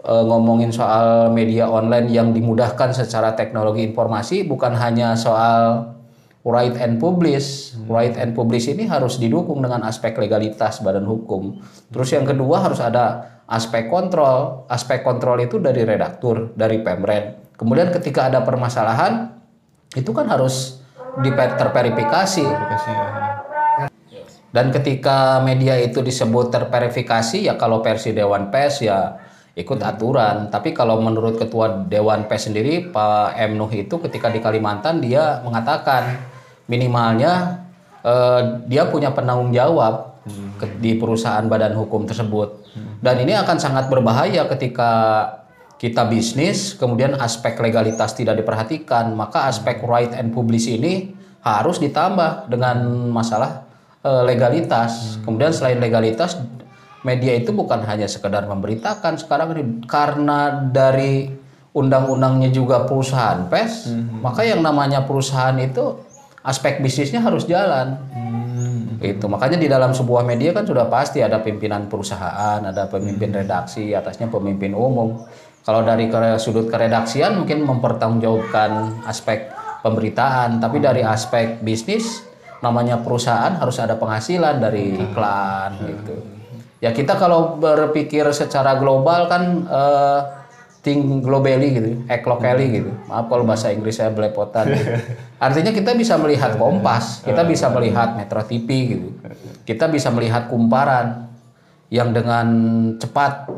eh, 0.04 0.24
ngomongin 0.24 0.70
soal 0.70 1.32
media 1.32 1.66
online 1.66 2.12
yang 2.12 2.36
dimudahkan 2.36 2.92
secara 2.92 3.32
teknologi 3.32 3.82
informasi 3.82 4.44
bukan 4.44 4.76
hanya 4.76 5.16
soal 5.16 5.94
right 6.44 6.76
and 6.76 7.00
publish. 7.00 7.72
Right 7.88 8.14
and 8.14 8.36
publish 8.36 8.68
ini 8.68 8.84
harus 8.86 9.16
didukung 9.16 9.64
dengan 9.64 9.82
aspek 9.88 10.14
legalitas 10.20 10.84
badan 10.84 11.08
hukum. 11.08 11.58
Terus 11.90 12.12
yang 12.12 12.28
kedua 12.28 12.60
harus 12.62 12.78
ada 12.78 13.40
aspek 13.48 13.88
kontrol. 13.88 14.68
Aspek 14.68 15.00
kontrol 15.02 15.40
itu 15.40 15.56
dari 15.58 15.82
redaktur, 15.82 16.52
dari 16.54 16.84
pemred. 16.84 17.56
Kemudian 17.56 17.90
ketika 17.90 18.28
ada 18.28 18.44
permasalahan 18.44 19.40
itu 19.96 20.12
kan 20.12 20.28
harus 20.28 20.84
terverifikasi. 21.24 22.44
Ya. 22.44 24.20
Dan 24.54 24.70
ketika 24.70 25.42
media 25.42 25.74
itu 25.82 25.98
disebut 25.98 26.54
terverifikasi 26.54 27.50
ya 27.50 27.58
kalau 27.58 27.82
versi 27.82 28.14
Dewan 28.14 28.54
Pers 28.54 28.86
ya 28.86 29.18
ikut 29.54 29.78
aturan. 29.86 30.50
Tapi 30.50 30.74
kalau 30.74 30.98
menurut 30.98 31.38
Ketua 31.38 31.86
Dewan 31.86 32.26
Pers 32.26 32.50
sendiri 32.50 32.90
Pak 32.90 33.38
M 33.38 33.54
Nuh 33.54 33.70
itu 33.70 34.02
ketika 34.02 34.26
di 34.26 34.42
Kalimantan 34.42 34.98
dia 34.98 35.38
mengatakan 35.46 36.18
minimalnya 36.66 37.62
eh, 38.02 38.66
dia 38.66 38.90
punya 38.90 39.14
penanggung 39.14 39.54
jawab 39.54 40.18
ke- 40.58 40.82
di 40.82 40.98
perusahaan 40.98 41.46
badan 41.46 41.78
hukum 41.78 42.02
tersebut. 42.02 42.66
Dan 42.98 43.22
ini 43.22 43.38
akan 43.38 43.56
sangat 43.62 43.86
berbahaya 43.86 44.50
ketika 44.50 44.90
kita 45.78 46.02
bisnis 46.10 46.74
kemudian 46.74 47.14
aspek 47.14 47.54
legalitas 47.62 48.16
tidak 48.18 48.40
diperhatikan, 48.42 49.14
maka 49.14 49.46
aspek 49.46 49.78
right 49.86 50.10
and 50.18 50.34
publish 50.34 50.66
ini 50.66 51.14
harus 51.44 51.78
ditambah 51.78 52.50
dengan 52.50 53.06
masalah 53.12 53.62
eh, 54.02 54.22
legalitas. 54.26 55.22
Kemudian 55.22 55.54
selain 55.54 55.78
legalitas, 55.78 56.42
media 57.04 57.36
itu 57.36 57.52
bukan 57.52 57.84
hanya 57.84 58.08
sekedar 58.08 58.48
memberitakan 58.48 59.20
sekarang 59.20 59.52
ini 59.54 59.62
karena 59.84 60.64
dari 60.72 61.28
undang-undangnya 61.76 62.48
juga 62.54 62.88
perusahaan 62.88 63.44
pes, 63.50 63.92
maka 64.24 64.46
yang 64.46 64.64
namanya 64.64 65.04
perusahaan 65.04 65.54
itu 65.60 66.00
aspek 66.40 66.80
bisnisnya 66.80 67.20
harus 67.20 67.44
jalan. 67.44 67.98
Itu 69.04 69.28
makanya 69.28 69.60
di 69.60 69.68
dalam 69.68 69.92
sebuah 69.92 70.24
media 70.24 70.56
kan 70.56 70.64
sudah 70.64 70.88
pasti 70.88 71.20
ada 71.20 71.42
pimpinan 71.44 71.90
perusahaan, 71.92 72.62
ada 72.62 72.88
pemimpin 72.88 73.36
redaksi, 73.36 73.92
atasnya 73.92 74.32
pemimpin 74.32 74.72
umum. 74.72 75.28
Kalau 75.64 75.84
dari 75.84 76.08
sudut 76.40 76.70
keredaksian 76.72 77.42
mungkin 77.42 77.68
mempertanggungjawabkan 77.68 79.04
aspek 79.04 79.50
pemberitaan, 79.84 80.62
tapi 80.62 80.80
dari 80.80 81.04
aspek 81.04 81.60
bisnis 81.60 82.22
namanya 82.64 83.02
perusahaan 83.02 83.52
harus 83.60 83.76
ada 83.76 83.98
penghasilan 84.00 84.56
dari 84.56 84.96
iklan 84.96 85.72
gitu. 85.84 86.33
Ya 86.84 86.92
kita 86.92 87.16
kalau 87.16 87.56
berpikir 87.56 88.28
secara 88.36 88.76
global 88.76 89.24
kan 89.24 89.64
eh, 89.64 90.20
think 90.84 91.24
globally 91.24 91.68
gitu, 91.72 91.90
act 92.12 92.28
locally 92.28 92.84
gitu. 92.84 92.92
Maaf 93.08 93.32
kalau 93.32 93.48
bahasa 93.48 93.72
Inggris 93.72 93.96
saya 93.96 94.12
belepotan. 94.12 94.68
gitu. 94.68 94.92
Artinya 95.44 95.72
kita 95.72 95.96
bisa 95.96 96.20
melihat 96.20 96.60
Kompas, 96.60 97.24
kita 97.24 97.40
bisa 97.48 97.72
melihat 97.72 98.12
Metro 98.20 98.44
TV 98.44 98.68
gitu. 98.92 99.08
Kita 99.64 99.88
bisa 99.88 100.12
melihat 100.12 100.52
kumparan 100.52 101.32
yang 101.88 102.12
dengan 102.12 102.46
cepat 103.00 103.48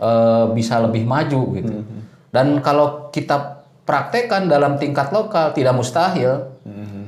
eh, 0.00 0.44
bisa 0.56 0.80
lebih 0.80 1.04
maju 1.04 1.42
gitu. 1.60 1.84
Dan 2.32 2.64
kalau 2.64 3.12
kita 3.12 3.60
praktekkan 3.84 4.46
dalam 4.46 4.78
tingkat 4.80 5.10
lokal 5.10 5.50
tidak 5.50 5.74
mustahil. 5.76 6.46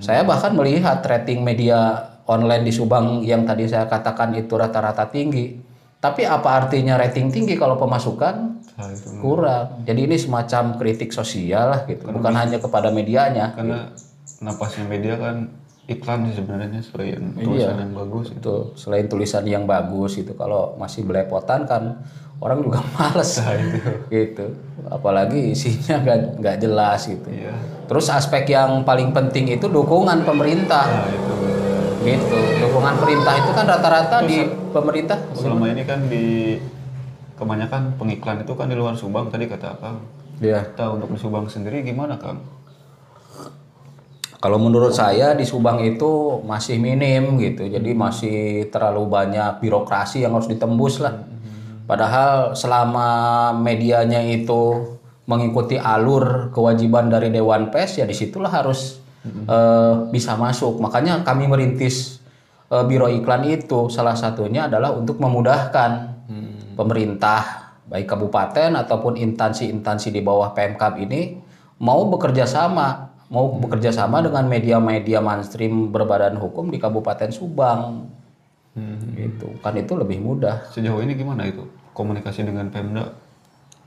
Saya 0.03 0.27
bahkan 0.27 0.51
melihat 0.59 0.99
rating 1.07 1.47
media 1.47 2.11
online 2.27 2.67
di 2.67 2.75
Subang 2.75 3.23
yang 3.23 3.47
tadi 3.47 3.71
saya 3.71 3.87
katakan 3.87 4.35
itu 4.35 4.59
rata-rata 4.59 5.07
tinggi. 5.07 5.62
Tapi 6.03 6.27
apa 6.27 6.59
artinya 6.59 6.99
rating 6.99 7.31
tinggi 7.31 7.55
kalau 7.55 7.79
pemasukan 7.79 8.59
Nah, 8.73 8.89
itu. 8.89 9.07
kurang? 9.23 9.87
Jadi 9.87 10.01
ini 10.03 10.17
semacam 10.19 10.75
kritik 10.75 11.13
sosial 11.13 11.71
lah 11.71 11.81
gitu, 11.87 12.11
bukan 12.11 12.35
hanya 12.35 12.59
kepada 12.59 12.91
medianya. 12.91 13.55
Karena 13.55 13.87
napasnya 14.41 14.83
media 14.85 15.15
kan 15.15 15.47
iklan 15.85 16.27
sih 16.27 16.41
sebenarnya 16.41 16.81
selain 16.83 17.37
tulisan 17.37 17.79
yang 17.79 17.93
bagus. 17.95 18.27
Itu 18.33 18.55
selain 18.75 19.07
tulisan 19.07 19.45
yang 19.45 19.63
bagus 19.63 20.19
itu 20.19 20.33
kalau 20.33 20.75
masih 20.75 21.05
belepotan 21.05 21.63
kan 21.63 22.03
orang 22.41 22.59
juga 22.61 22.83
males 22.99 23.39
Nah, 23.39 23.55
itu. 23.55 23.79
gitu. 24.11 24.47
Apalagi 24.89 25.55
isinya 25.55 26.03
nggak 26.03 26.19
nggak 26.43 26.57
jelas 26.59 27.01
gitu. 27.07 27.29
Iya. 27.31 27.55
Terus 27.87 28.11
aspek 28.11 28.49
yang 28.49 28.83
paling 28.83 29.15
penting 29.15 29.53
itu 29.53 29.69
dukungan 29.69 30.27
pemerintah. 30.27 30.83
Nah, 30.83 31.07
itu. 31.07 31.33
Gitu. 32.03 32.41
Dukungan 32.83 32.99
pemerintah 32.99 33.35
itu 33.39 33.51
kan 33.55 33.65
rata-rata 33.71 34.17
di 34.27 34.39
pemerintah. 34.75 35.19
Selama 35.39 35.71
ini 35.71 35.87
kan 35.87 36.03
di 36.11 36.59
kebanyakan 37.39 37.95
pengiklan 37.95 38.43
itu 38.43 38.59
kan 38.59 38.67
di 38.67 38.75
luar 38.75 38.99
Subang 38.99 39.31
tadi 39.31 39.47
kata 39.47 39.79
Akang. 39.79 40.03
Iya. 40.43 40.67
Kita 40.67 40.91
untuk 40.91 41.15
di 41.15 41.19
Subang 41.23 41.47
sendiri 41.47 41.87
gimana 41.87 42.19
Kang? 42.19 42.43
Kalau 44.43 44.59
menurut 44.59 44.91
saya 44.99 45.31
di 45.39 45.47
Subang 45.47 45.79
itu 45.79 46.43
masih 46.43 46.83
minim 46.83 47.39
gitu. 47.39 47.71
Jadi 47.71 47.95
masih 47.95 48.67
terlalu 48.75 49.07
banyak 49.07 49.63
birokrasi 49.63 50.27
yang 50.27 50.35
harus 50.35 50.51
ditembus 50.51 50.99
lah. 50.99 51.23
Padahal 51.87 52.59
selama 52.59 53.55
medianya 53.63 54.27
itu 54.27 54.99
mengikuti 55.31 55.79
alur 55.79 56.51
kewajiban 56.51 57.15
dari 57.15 57.31
Dewan 57.31 57.71
Pers 57.71 58.03
ya 58.03 58.11
di 58.11 58.15
situlah 58.19 58.51
harus 58.51 58.99
eh, 59.23 59.95
bisa 60.11 60.35
masuk. 60.35 60.83
Makanya 60.83 61.23
kami 61.23 61.47
merintis 61.47 62.22
eh, 62.73 62.85
biro 62.89 63.13
iklan 63.13 63.45
itu 63.45 63.93
salah 63.93 64.17
satunya 64.17 64.67
adalah 64.67 64.97
untuk 64.97 65.21
memudahkan 65.21 66.09
pemerintah 66.73 67.77
baik 67.85 68.09
kabupaten 68.09 68.73
ataupun 68.81 69.21
instansi-instansi 69.21 70.09
di 70.09 70.25
bawah 70.25 70.57
Pemkab 70.57 70.97
ini 70.97 71.37
mau 71.85 72.09
bekerja 72.09 72.49
sama 72.49 73.13
mau 73.29 73.53
bekerja 73.61 73.93
sama 73.93 74.25
dengan 74.25 74.49
media-media 74.49 75.21
mainstream 75.21 75.93
berbadan 75.93 76.37
hukum 76.41 76.73
di 76.73 76.81
Kabupaten 76.81 77.33
Subang 77.33 78.09
Gitu. 79.13 79.61
Kan 79.61 79.77
itu 79.77 79.93
lebih 79.93 80.19
mudah. 80.21 80.65
Sejauh 80.73 81.05
ini 81.05 81.13
gimana 81.13 81.45
itu 81.45 81.69
komunikasi 81.93 82.49
dengan 82.49 82.73
Pemda? 82.73 83.13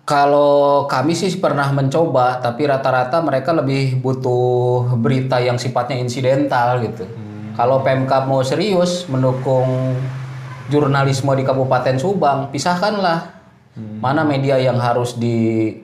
Kalau 0.06 0.86
kami 0.86 1.18
sih 1.18 1.34
pernah 1.42 1.66
mencoba, 1.74 2.38
tapi 2.38 2.70
rata-rata 2.70 3.18
mereka 3.26 3.50
lebih 3.58 3.98
butuh 3.98 4.94
berita 5.02 5.42
yang 5.42 5.58
sifatnya 5.58 5.98
insidental 5.98 6.78
gitu. 6.86 7.10
Kalau 7.56 7.80
Pemkab 7.82 8.28
mau 8.28 8.44
serius 8.44 9.08
mendukung 9.08 9.96
jurnalisme 10.68 11.32
di 11.40 11.44
Kabupaten 11.48 11.96
Subang, 11.96 12.52
pisahkanlah. 12.52 13.32
Mana 13.76 14.24
media 14.24 14.56
yang 14.56 14.80
harus 14.80 15.20
diajak 15.20 15.84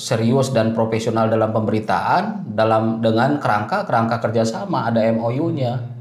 serius 0.00 0.48
dan 0.50 0.72
profesional 0.72 1.28
dalam 1.28 1.52
pemberitaan 1.52 2.56
dalam 2.56 3.04
dengan 3.04 3.36
kerangka 3.36 3.84
kerangka 3.84 4.16
kerjasama 4.24 4.88
ada 4.88 5.04
MOU-nya. 5.12 5.92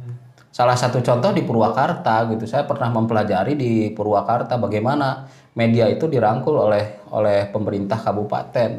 Salah 0.54 0.80
satu 0.80 1.04
contoh 1.04 1.36
di 1.36 1.44
Purwakarta 1.44 2.30
gitu, 2.32 2.48
saya 2.48 2.64
pernah 2.64 2.88
mempelajari 2.96 3.60
di 3.60 3.92
Purwakarta 3.92 4.56
bagaimana 4.56 5.28
media 5.58 5.90
itu 5.92 6.08
dirangkul 6.08 6.56
oleh 6.58 7.04
oleh 7.12 7.50
pemerintah 7.52 8.00
kabupaten, 8.00 8.72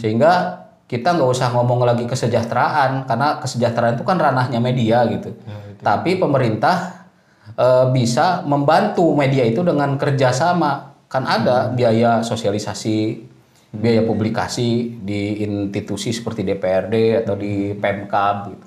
sehingga 0.00 0.63
kita 0.94 1.18
nggak 1.18 1.26
usah 1.26 1.50
ngomong 1.50 1.82
lagi 1.82 2.06
kesejahteraan 2.06 3.10
karena 3.10 3.42
kesejahteraan 3.42 3.98
itu 3.98 4.06
kan 4.06 4.14
ranahnya 4.14 4.62
media 4.62 5.02
gitu. 5.10 5.34
Tapi 5.82 6.22
pemerintah 6.22 7.10
e, 7.58 7.66
bisa 7.90 8.46
membantu 8.46 9.02
media 9.18 9.42
itu 9.42 9.66
dengan 9.66 9.98
kerjasama, 9.98 10.94
kan 11.10 11.26
ada 11.26 11.74
biaya 11.74 12.22
sosialisasi, 12.22 13.26
biaya 13.74 14.06
publikasi 14.06 15.02
di 15.02 15.42
institusi 15.42 16.14
seperti 16.14 16.46
DPRD 16.46 17.26
atau 17.26 17.34
di 17.34 17.74
Pemkab 17.74 18.54
gitu. 18.54 18.66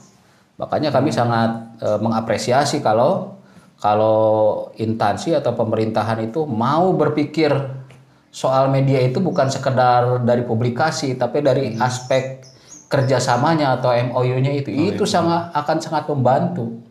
Makanya 0.59 0.91
kami 0.91 1.15
sangat 1.15 1.79
e, 1.79 1.87
mengapresiasi 2.03 2.83
kalau 2.83 3.39
kalau 3.79 4.67
instansi 4.75 5.31
atau 5.31 5.55
pemerintahan 5.55 6.27
itu 6.27 6.43
mau 6.43 6.91
berpikir 6.91 7.55
soal 8.37 8.69
media 8.69 9.01
itu 9.01 9.17
bukan 9.17 9.49
sekedar 9.49 10.21
dari 10.21 10.45
publikasi, 10.45 11.17
tapi 11.17 11.41
dari 11.41 11.73
aspek 11.81 12.45
kerjasamanya 12.85 13.81
atau 13.81 13.89
MOU-nya 13.89 14.53
itu, 14.53 14.69
itu 14.69 15.09
sangat 15.09 15.49
akan 15.57 15.77
sangat 15.81 16.05
membantu. 16.13 16.85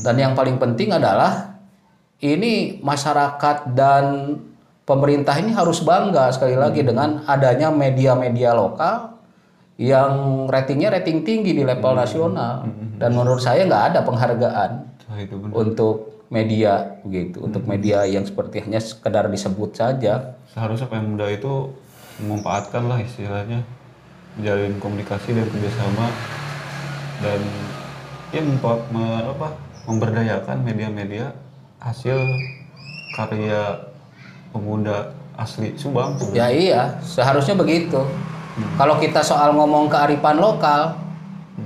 Dan 0.00 0.16
yang 0.16 0.32
paling 0.32 0.56
penting 0.56 0.96
adalah 0.96 1.60
ini 2.24 2.80
masyarakat 2.80 3.76
dan 3.76 4.36
pemerintah 4.88 5.36
ini 5.36 5.52
harus 5.52 5.84
bangga 5.84 6.32
sekali 6.32 6.56
lagi 6.56 6.80
dengan 6.80 7.28
adanya 7.28 7.68
media-media 7.68 8.56
lokal 8.56 9.20
yang 9.76 10.44
ratingnya 10.48 10.96
rating 10.96 11.20
tinggi 11.28 11.52
di 11.52 11.60
level 11.60 11.92
nasional. 11.92 12.64
Dan 12.96 13.12
menurut 13.12 13.44
saya 13.44 13.68
nggak 13.68 13.84
ada 13.92 14.00
penghargaan 14.00 14.90
Nah, 15.10 15.18
itu 15.18 15.34
benar. 15.42 15.54
untuk 15.58 16.19
media 16.30 17.02
gitu 17.04 17.42
untuk 17.42 17.66
media 17.66 18.06
yang 18.06 18.22
seperti 18.22 18.62
hanya 18.62 18.78
sekedar 18.78 19.26
disebut 19.26 19.74
saja. 19.74 20.38
Seharusnya 20.46 20.86
Pemda 20.86 21.26
itu 21.26 21.74
memanfaatkan 22.18 22.86
lah 22.86 22.98
istilahnya 22.98 23.66
menjalin 24.38 24.78
komunikasi 24.78 25.34
dan 25.34 25.44
kerjasama 25.44 26.06
dan 27.18 27.40
ya 28.30 28.40
mempa- 28.40 28.86
me- 28.88 29.26
apa, 29.26 29.58
memberdayakan 29.84 30.62
media-media 30.62 31.34
hasil 31.82 32.14
karya 33.12 33.90
pemuda 34.54 35.10
asli 35.34 35.74
Subang. 35.74 36.14
ya 36.30 36.46
iya 36.46 36.94
seharusnya 37.02 37.58
begitu. 37.58 37.98
Kalau 38.76 39.00
kita 39.00 39.18
soal 39.18 39.50
ngomong 39.50 39.88
kearifan 39.88 40.36
lokal 40.36 40.94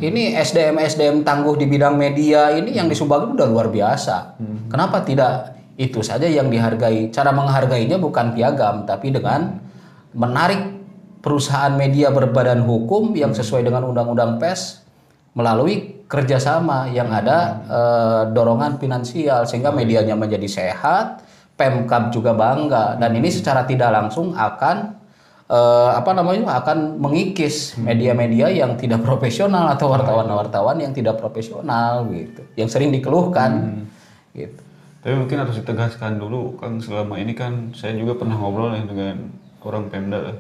ini 0.03 0.35
SDM 0.35 0.81
SDM 0.83 1.17
tangguh 1.23 1.55
di 1.55 1.67
bidang 1.71 1.95
media 1.95 2.51
ini 2.55 2.75
yang 2.75 2.91
di 2.91 2.97
Subang 2.97 3.31
itu 3.31 3.33
udah 3.39 3.49
luar 3.51 3.69
biasa. 3.71 4.39
Kenapa 4.71 5.07
tidak 5.07 5.55
itu 5.79 6.03
saja 6.03 6.27
yang 6.27 6.51
dihargai? 6.51 7.11
Cara 7.15 7.31
menghargainya 7.31 7.99
bukan 7.99 8.35
piagam 8.35 8.87
tapi 8.87 9.15
dengan 9.15 9.63
menarik 10.15 10.75
perusahaan 11.23 11.73
media 11.75 12.11
berbadan 12.11 12.63
hukum 12.63 13.15
yang 13.15 13.33
sesuai 13.33 13.65
dengan 13.65 13.87
undang-undang 13.87 14.37
pers 14.37 14.85
melalui 15.35 16.05
kerjasama 16.07 16.93
yang 16.93 17.11
ada 17.11 17.39
eh, 17.67 18.23
dorongan 18.31 18.79
finansial 18.79 19.49
sehingga 19.49 19.75
medianya 19.75 20.15
menjadi 20.15 20.47
sehat, 20.47 21.27
Pemkab 21.55 22.11
juga 22.11 22.35
bangga. 22.35 22.99
Dan 22.99 23.15
ini 23.15 23.31
secara 23.31 23.63
tidak 23.63 23.91
langsung 23.95 24.35
akan 24.35 25.04
eh, 25.49 25.91
apa 25.93 26.11
namanya 26.17 26.61
akan 26.65 27.01
mengikis 27.01 27.77
media-media 27.77 28.49
yang 28.49 28.77
tidak 28.81 29.05
profesional 29.05 29.69
atau 29.73 29.93
wartawan-wartawan 29.93 30.81
yang 30.81 30.93
tidak 30.97 31.21
profesional 31.21 32.09
gitu, 32.13 32.43
yang 32.57 32.69
sering 32.71 32.93
dikeluhkan 32.95 33.85
gitu. 34.33 34.61
Tapi 35.05 35.15
mungkin 35.21 35.37
harus 35.37 35.61
ditegaskan 35.61 36.17
dulu 36.17 36.57
kan 36.57 36.81
selama 36.81 37.21
ini 37.21 37.37
kan 37.37 37.77
saya 37.77 37.93
juga 37.93 38.17
pernah 38.17 38.41
ngobrol 38.41 38.73
ya 38.73 38.89
dengan 38.89 39.29
orang 39.61 39.93
Pemda 39.93 40.33
lah. 40.33 40.39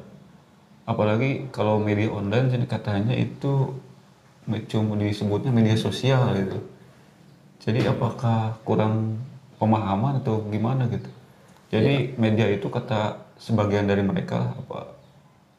Apalagi 0.88 1.48
kalau 1.52 1.80
media 1.80 2.08
online 2.08 2.48
jadi 2.48 2.64
katanya 2.64 3.12
itu 3.12 3.76
cuma 4.68 4.96
disebutnya 4.96 5.52
media 5.52 5.76
sosial 5.76 6.32
gitu. 6.36 6.60
Jadi 7.64 7.88
apakah 7.88 8.60
kurang 8.64 9.20
pemahaman 9.56 10.20
atau 10.20 10.44
gimana 10.52 10.84
gitu? 10.92 11.08
Jadi 11.72 12.12
media 12.20 12.48
itu 12.52 12.68
kata 12.68 13.23
sebagian 13.38 13.84
dari 13.84 14.02
mereka 14.02 14.54
apa 14.54 14.94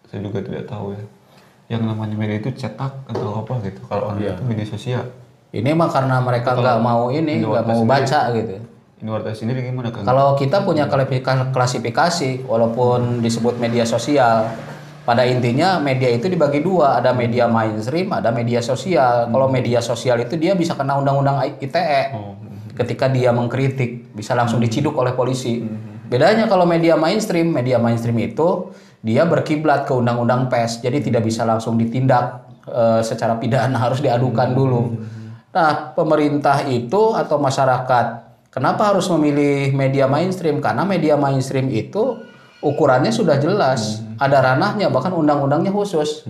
saya 0.10 0.22
juga 0.22 0.40
tidak 0.42 0.70
tahu 0.70 0.96
ya. 0.96 1.04
Yang 1.66 1.82
namanya 1.92 2.16
media 2.16 2.38
itu 2.38 2.54
cetak 2.54 3.10
atau 3.10 3.42
apa 3.42 3.58
gitu. 3.66 3.82
Kalau 3.90 4.14
online 4.14 4.38
itu 4.38 4.44
media 4.46 4.68
sosial. 4.70 5.04
Ini 5.50 5.74
mah 5.74 5.90
karena 5.90 6.22
mereka 6.22 6.54
nggak 6.54 6.80
mau 6.80 7.10
ini, 7.10 7.42
nggak 7.42 7.66
mau 7.66 7.82
baca 7.84 8.22
gitu. 8.38 8.62
Ini 9.02 9.08
warta 9.12 9.36
sendiri 9.36 9.60
gimana 9.66 9.92
kan? 9.92 10.08
Kalau 10.08 10.40
kita 10.40 10.64
punya 10.64 10.88
klasifikasi, 11.52 12.48
walaupun 12.48 13.20
disebut 13.20 13.60
media 13.60 13.84
sosial, 13.84 14.48
pada 15.04 15.28
intinya 15.28 15.78
media 15.78 16.10
itu 16.10 16.32
dibagi 16.32 16.64
dua, 16.64 17.02
ada 17.02 17.12
media 17.12 17.46
mainstream, 17.46 18.10
ada 18.14 18.32
media 18.32 18.64
sosial. 18.64 19.28
Kalau 19.30 19.48
media 19.52 19.84
sosial 19.84 20.22
itu 20.24 20.40
dia 20.40 20.56
bisa 20.56 20.74
kena 20.80 20.96
undang-undang 20.96 21.44
ITE, 21.44 22.14
Oh, 22.16 22.40
ketika 22.78 23.12
dia 23.12 23.36
mengkritik, 23.36 24.16
bisa 24.16 24.32
langsung 24.32 24.62
diciduk 24.62 24.96
oleh 24.96 25.12
polisi. 25.12 25.66
Bedanya 26.06 26.46
kalau 26.46 26.66
media 26.68 26.96
mainstream, 26.96 27.50
media 27.54 27.82
mainstream 27.82 28.18
itu 28.22 28.74
dia 29.06 29.26
berkiblat 29.26 29.86
ke 29.86 29.94
undang-undang 29.94 30.50
pers, 30.50 30.82
jadi 30.82 31.02
tidak 31.02 31.26
bisa 31.26 31.46
langsung 31.46 31.78
ditindak 31.78 32.46
eh, 32.66 33.02
secara 33.06 33.38
pidana, 33.38 33.78
harus 33.86 34.02
diadukan 34.02 34.54
dulu. 34.54 34.84
Nah, 35.56 35.96
pemerintah 35.96 36.68
itu 36.68 37.16
atau 37.16 37.40
masyarakat 37.40 38.26
Kenapa 38.56 38.88
harus 38.88 39.12
memilih 39.12 39.76
media 39.76 40.08
mainstream? 40.08 40.64
Karena 40.64 40.88
media 40.88 41.20
mainstream 41.20 41.68
itu 41.68 42.24
ukurannya 42.64 43.12
sudah 43.12 43.36
jelas, 43.36 44.00
ada 44.16 44.40
ranahnya 44.40 44.88
bahkan 44.88 45.12
undang-undangnya 45.12 45.76
khusus. 45.76 46.24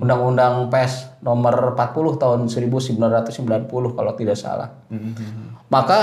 Undang-undang 0.00 0.72
PES 0.72 1.20
nomor 1.20 1.76
40 1.76 2.16
tahun 2.16 2.40
1990 2.48 3.68
kalau 3.68 4.12
tidak 4.16 4.40
salah. 4.40 4.72
Maka 5.68 6.00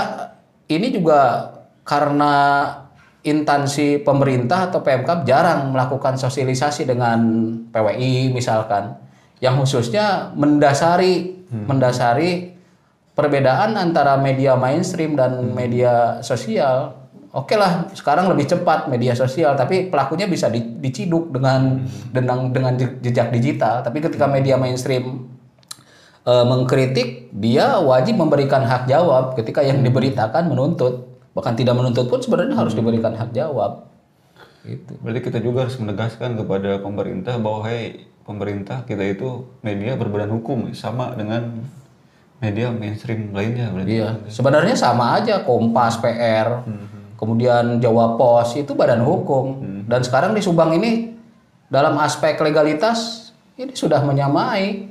ini 0.69 0.93
juga 0.93 1.49
karena 1.81 2.33
instansi 3.23 4.03
pemerintah 4.03 4.67
atau 4.67 4.83
PMK 4.83 5.23
jarang 5.23 5.71
melakukan 5.71 6.19
sosialisasi 6.19 6.83
dengan 6.83 7.19
PWI 7.71 8.35
misalkan 8.35 8.99
yang 9.39 9.59
khususnya 9.59 10.31
mendasari 10.35 11.43
mendasari 11.53 12.53
perbedaan 13.13 13.77
antara 13.77 14.17
media 14.17 14.57
mainstream 14.57 15.13
dan 15.13 15.53
media 15.53 16.19
sosial. 16.25 16.97
Oke 17.33 17.57
lah, 17.57 17.89
sekarang 17.97 18.29
lebih 18.29 18.45
cepat 18.45 18.89
media 18.89 19.17
sosial, 19.17 19.57
tapi 19.57 19.89
pelakunya 19.89 20.29
bisa 20.29 20.53
di- 20.53 20.77
diciduk 20.77 21.33
dengan 21.33 21.81
dengan 22.13 22.53
dengan 22.53 22.73
je- 22.77 23.01
jejak 23.01 23.33
digital. 23.33 23.81
Tapi 23.81 24.01
ketika 24.01 24.29
media 24.29 24.57
mainstream 24.57 25.29
eh, 26.23 26.45
mengkritik, 26.45 27.33
dia 27.33 27.77
wajib 27.81 28.21
memberikan 28.21 28.61
hak 28.65 28.85
jawab. 28.85 29.33
Ketika 29.33 29.65
yang 29.65 29.81
diberitakan 29.81 30.49
menuntut, 30.49 31.12
bahkan 31.33 31.57
tidak 31.57 31.73
menuntut 31.77 32.09
pun 32.09 32.21
sebenarnya 32.21 32.57
harus 32.57 32.77
diberikan 32.77 33.13
hak 33.17 33.33
jawab. 33.33 33.89
Gitu. 34.63 34.95
Berarti 35.03 35.21
kita 35.27 35.39
juga 35.43 35.67
harus 35.67 35.75
menegaskan 35.75 36.39
kepada 36.39 36.79
pemerintah 36.79 37.35
bahwa 37.41 37.67
hey 37.67 38.07
pemerintah 38.23 38.87
kita 38.87 39.03
itu 39.03 39.43
media 39.59 39.99
berbadan 39.99 40.31
hukum 40.31 40.71
sama 40.71 41.11
dengan 41.19 41.67
media 42.39 42.71
mainstream 42.71 43.35
lainnya 43.35 43.71
berarti. 43.71 43.91
Iya, 43.91 44.09
sebenarnya 44.27 44.75
sama 44.75 45.19
aja 45.19 45.43
Kompas, 45.43 45.99
PR, 45.99 46.63
kemudian 47.19 47.79
Jawa 47.79 48.15
Pos 48.19 48.55
itu 48.55 48.71
badan 48.75 49.03
hukum. 49.03 49.59
Dan 49.87 50.03
sekarang 50.03 50.31
di 50.35 50.39
Subang 50.43 50.75
ini 50.75 51.15
dalam 51.67 51.95
aspek 51.99 52.39
legalitas 52.39 53.31
ini 53.55 53.71
sudah 53.75 54.03
menyamai, 54.03 54.87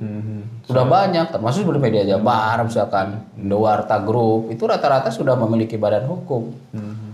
sudah 0.63 0.87
banyak, 0.87 1.27
termasuk 1.27 1.67
seperti 1.67 1.81
media 1.83 2.03
Jabar, 2.07 2.55
misalkan 2.63 3.19
Indowarta 3.35 3.99
Group 3.99 4.47
itu 4.47 4.63
rata-rata 4.63 5.11
sudah 5.11 5.35
memiliki 5.35 5.75
badan 5.75 6.07
hukum. 6.07 6.55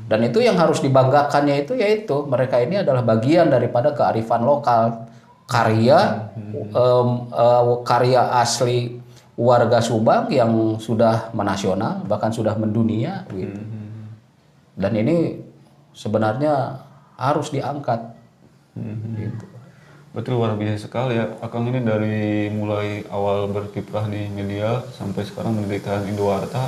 Dan 0.10 0.26
itu 0.26 0.42
yang 0.42 0.58
harus 0.58 0.82
dibanggakannya 0.82 1.66
itu 1.66 1.74
yaitu 1.78 2.26
mereka 2.30 2.62
ini 2.62 2.82
adalah 2.82 3.02
bagian 3.02 3.50
daripada 3.50 3.94
kearifan 3.94 4.42
lokal, 4.46 5.10
karya 5.50 6.30
em, 6.74 7.10
eh, 7.30 7.64
karya 7.86 8.22
asli 8.38 9.02
warga 9.34 9.82
Subang 9.82 10.30
yang 10.30 10.78
sudah 10.78 11.34
menasional 11.34 12.06
bahkan 12.06 12.30
sudah 12.30 12.54
mendunia 12.54 13.26
gitu. 13.34 13.58
Dan 14.78 14.94
ini 14.94 15.42
sebenarnya 15.98 16.86
harus 17.18 17.50
diangkat. 17.50 18.14
Gitu. 19.18 19.46
Berarti 20.10 20.30
luar 20.34 20.58
biasa 20.58 20.90
sekali 20.90 21.22
ya. 21.22 21.38
Akang 21.38 21.70
ini 21.70 21.86
dari 21.86 22.50
mulai 22.50 23.06
awal 23.14 23.46
berkiprah 23.54 24.10
di 24.10 24.26
media 24.34 24.82
sampai 24.98 25.22
sekarang 25.22 25.54
mendirikan 25.54 26.02
Indowarta 26.10 26.66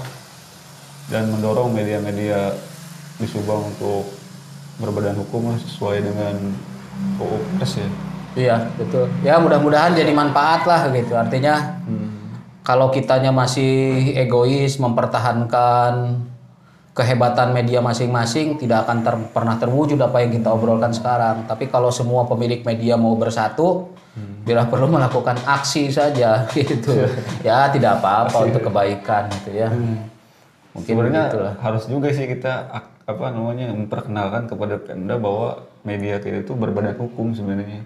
dan 1.10 1.26
mendorong 1.34 1.74
media-media 1.74 2.54
di 3.18 3.26
Subang 3.26 3.66
untuk 3.66 4.14
berbadan 4.78 5.18
hukum 5.18 5.58
sesuai 5.58 6.06
dengan 6.06 6.54
UU 7.18 7.38
Pers 7.58 7.82
ya. 7.82 7.90
Iya 8.32 8.58
betul. 8.78 9.10
Ya 9.26 9.36
mudah-mudahan 9.42 9.98
jadi 9.98 10.14
manfaat 10.14 10.64
lah 10.70 10.88
gitu. 10.94 11.18
Artinya 11.18 11.82
kalau 12.62 12.94
kitanya 12.94 13.34
masih 13.34 14.14
egois 14.16 14.78
mempertahankan 14.78 16.22
kehebatan 16.92 17.56
media 17.56 17.80
masing-masing 17.80 18.60
tidak 18.60 18.84
akan 18.88 18.98
ter- 19.04 19.28
pernah 19.32 19.56
terwujud 19.56 19.96
apa 20.04 20.24
yang 20.24 20.32
kita 20.36 20.52
obrolkan 20.52 20.92
sekarang. 20.92 21.48
Tapi 21.48 21.72
kalau 21.72 21.88
semua 21.88 22.28
pemilik 22.28 22.60
media 22.68 23.00
mau 23.00 23.16
bersatu, 23.16 23.96
bila 24.44 24.68
perlu 24.68 24.92
melakukan 24.92 25.40
aksi 25.48 25.88
saja 25.88 26.44
gitu. 26.52 27.08
ya 27.48 27.72
tidak 27.72 28.04
apa-apa 28.04 28.44
untuk 28.44 28.68
kebaikan 28.68 29.32
gitu 29.40 29.52
ya. 29.56 29.70
Mungkin 30.72 30.94
Sebenarnya 30.96 31.24
begitulah. 31.32 31.54
harus 31.64 31.84
juga 31.88 32.08
sih 32.12 32.28
kita 32.28 32.54
apa 33.08 33.26
namanya 33.32 33.72
memperkenalkan 33.76 34.48
kepada 34.48 34.80
Pemda 34.80 35.16
bahwa 35.20 35.64
media 35.84 36.20
kita 36.20 36.44
itu 36.44 36.52
berbadan 36.56 36.96
hukum 37.00 37.32
sebenarnya. 37.32 37.84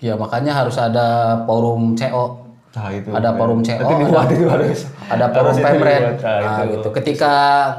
Ya 0.00 0.12
makanya 0.16 0.52
harus 0.56 0.76
ada 0.76 1.40
forum 1.48 1.96
CO 1.96 2.45
Nah 2.72 2.90
itu. 2.90 3.08
ada 3.08 3.32
forum 3.32 3.60
CO, 3.60 3.78
Berarti 3.78 3.94
dibuat 3.98 4.28
itu 4.28 4.46
harus. 4.46 4.78
ada 5.06 5.26
forum 5.30 5.54
itu 5.54 5.64
Pemret. 5.64 6.00
Nah, 6.00 6.12
Nah, 6.18 6.40
itu. 6.60 6.72
gitu. 6.76 6.88
Ketika 6.92 7.34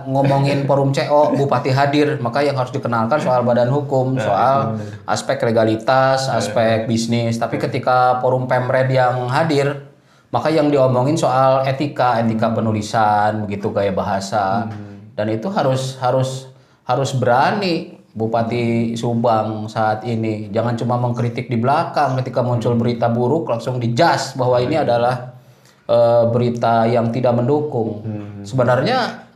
ngomongin 0.05 0.65
forum 0.65 0.89
CO, 0.89 1.33
Bupati 1.33 1.69
hadir, 1.69 2.17
maka 2.17 2.41
yang 2.41 2.55
harus 2.55 2.71
dikenalkan 2.71 3.17
soal 3.17 3.41
badan 3.41 3.67
hukum, 3.67 4.15
Nah, 4.15 4.23
soal 4.23 4.57
aspek 5.05 5.37
legalitas, 5.43 6.25
aspek 6.27 6.85
bisnis. 6.85 7.35
Tapi 7.35 7.57
ketika 7.57 8.17
forum 8.17 8.45
Pemred 8.45 8.87
yang 8.87 9.27
hadir, 9.27 9.85
maka 10.27 10.49
yang 10.49 10.67
diomongin 10.67 11.13
soal 11.13 11.61
etika, 11.63 12.17
etika 12.17 12.49
penulisan, 12.49 13.43
begitu 13.43 13.69
gaya 13.69 13.91
bahasa. 13.91 14.65
Dan 15.13 15.29
itu 15.29 15.49
harus 15.49 15.97
harus 15.97 16.49
harus 16.83 17.11
berani 17.11 17.96
Bupati 18.17 18.97
Subang 18.97 19.69
saat 19.69 20.01
ini. 20.09 20.49
Jangan 20.49 20.73
cuma 20.73 20.97
mengkritik 20.97 21.53
di 21.53 21.61
belakang 21.61 22.17
ketika 22.17 22.41
muncul 22.41 22.73
berita 22.73 23.13
buruk 23.13 23.45
langsung 23.45 23.77
dijas 23.77 24.33
bahwa 24.33 24.57
ini 24.57 24.73
adalah 24.73 25.37
eh, 25.85 26.25
berita 26.33 26.89
yang 26.89 27.13
tidak 27.13 27.37
mendukung. 27.37 28.01
Sebenarnya 28.41 29.27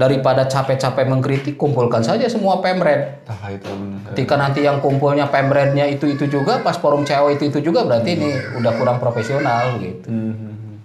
daripada 0.00 0.48
capek-capek 0.48 1.04
mengkritik 1.04 1.54
kumpulkan 1.60 2.00
saja 2.00 2.24
semua 2.24 2.64
pemred. 2.64 3.20
Nah 3.28 3.52
itu 3.52 3.68
benar. 3.68 4.08
Ketika 4.14 4.34
nanti 4.40 4.64
yang 4.64 4.80
kumpulnya 4.80 5.28
pemrednya 5.28 5.84
itu 5.84 6.08
itu 6.08 6.24
juga 6.24 6.64
pas 6.64 6.80
forum 6.80 7.04
CEO 7.04 7.28
itu 7.28 7.52
itu 7.52 7.60
juga 7.60 7.84
berarti 7.84 8.16
ini 8.16 8.30
udah 8.56 8.72
kurang 8.80 8.96
profesional 8.96 9.76
gitu. 9.76 10.08
Hmm. 10.08 10.80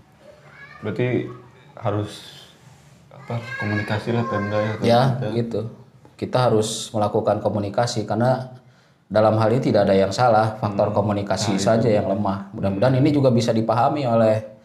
Berarti 0.83 1.31
harus 1.79 2.43
apa 3.15 3.39
komunikasi 3.63 4.11
lah 4.11 4.27
Pemda 4.27 4.59
ya. 4.59 4.73
Ya, 4.83 5.01
gitu. 5.31 5.84
Kita 6.15 6.47
harus 6.47 6.89
melakukan 6.95 7.43
komunikasi 7.43 8.07
karena 8.07 8.55
dalam 9.05 9.37
hal 9.37 9.53
ini 9.53 9.61
tidak 9.61 9.85
ada 9.85 9.95
yang 9.95 10.09
salah, 10.09 10.57
faktor 10.57 10.89
komunikasi 10.95 11.61
saja 11.61 11.85
yang 11.91 12.09
lemah. 12.09 12.49
Mudah-mudahan 12.55 12.97
ini 12.97 13.13
juga 13.13 13.29
bisa 13.29 13.53
dipahami 13.53 14.07
oleh 14.07 14.55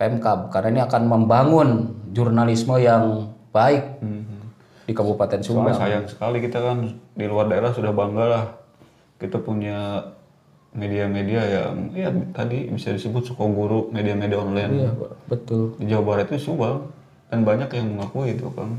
Pemkab 0.00 0.48
karena 0.48 0.68
ini 0.72 0.80
akan 0.80 1.02
membangun 1.04 1.68
jurnalisme 2.14 2.80
yang 2.80 3.28
baik 3.52 4.00
di 4.88 4.92
Kabupaten 4.96 5.44
Soalnya 5.44 5.70
Subang. 5.70 5.76
sayang 5.76 6.06
sekali 6.08 6.38
kita 6.40 6.58
kan 6.58 6.78
di 7.14 7.24
luar 7.28 7.46
daerah 7.52 7.70
sudah 7.70 7.92
bangga 7.92 8.24
lah. 8.24 8.44
Kita 9.20 9.36
punya 9.44 10.00
media-media 10.72 11.42
yang 11.44 11.74
ya 11.92 12.08
tadi 12.32 12.70
bisa 12.72 12.94
disebut 12.94 13.28
Sukoguru 13.28 13.92
media-media 13.92 14.38
online. 14.40 14.72
Iya, 14.72 14.90
betul. 15.28 15.76
di 15.76 15.84
Jawa 15.90 16.02
Barat 16.02 16.32
itu 16.32 16.50
Subang. 16.50 16.88
Dan 17.30 17.46
banyak 17.46 17.70
yang 17.70 17.94
mengakui 17.94 18.34
itu 18.34 18.50
kan 18.56 18.74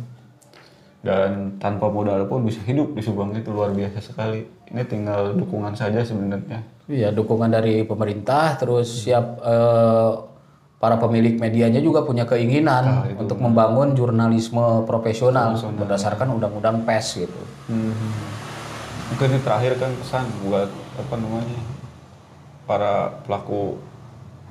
dan 1.01 1.57
tanpa 1.57 1.89
modal 1.89 2.29
pun 2.29 2.45
bisa 2.45 2.61
hidup 2.65 2.93
di 2.93 3.01
Subang 3.01 3.33
itu 3.33 3.49
luar 3.49 3.73
biasa 3.73 4.01
sekali. 4.01 4.45
Ini 4.69 4.85
tinggal 4.85 5.33
dukungan 5.33 5.73
saja 5.73 6.05
sebenarnya. 6.05 6.61
Iya, 6.85 7.09
dukungan 7.09 7.49
dari 7.49 7.81
pemerintah 7.83 8.55
terus 8.55 9.05
siap 9.05 9.41
eh, 9.41 10.11
para 10.81 10.97
pemilik 10.97 11.37
medianya 11.37 11.77
juga 11.77 12.01
punya 12.01 12.25
keinginan 12.25 13.13
untuk 13.21 13.37
membangun 13.37 13.93
jurnalisme 13.93 14.81
profesional 14.89 15.53
berdasarkan 15.77 16.33
undang-undang 16.33 16.81
PES 16.81 17.07
gitu. 17.21 17.41
mungkin 19.13 19.27
ini 19.29 19.39
terakhir 19.45 19.77
kan 19.77 19.93
pesan 19.93 20.25
buat 20.41 20.71
apa 20.97 21.15
namanya 21.21 21.61
para 22.65 23.11
pelaku 23.27 23.77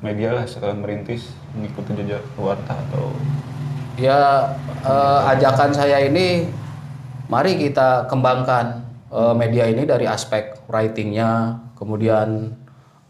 media 0.04 0.36
lah 0.36 0.44
sekarang 0.46 0.84
merintis 0.84 1.32
mengikuti 1.56 1.96
jejak 1.98 2.22
warta 2.36 2.76
atau 2.76 3.10
Ya 4.00 4.56
eh, 4.80 5.20
ajakan 5.36 5.76
saya 5.76 6.00
ini 6.08 6.48
mari 7.28 7.60
kita 7.60 8.08
kembangkan 8.08 8.80
eh, 9.12 9.34
media 9.36 9.68
ini 9.68 9.84
dari 9.84 10.08
aspek 10.08 10.56
writingnya, 10.72 11.60
kemudian 11.76 12.56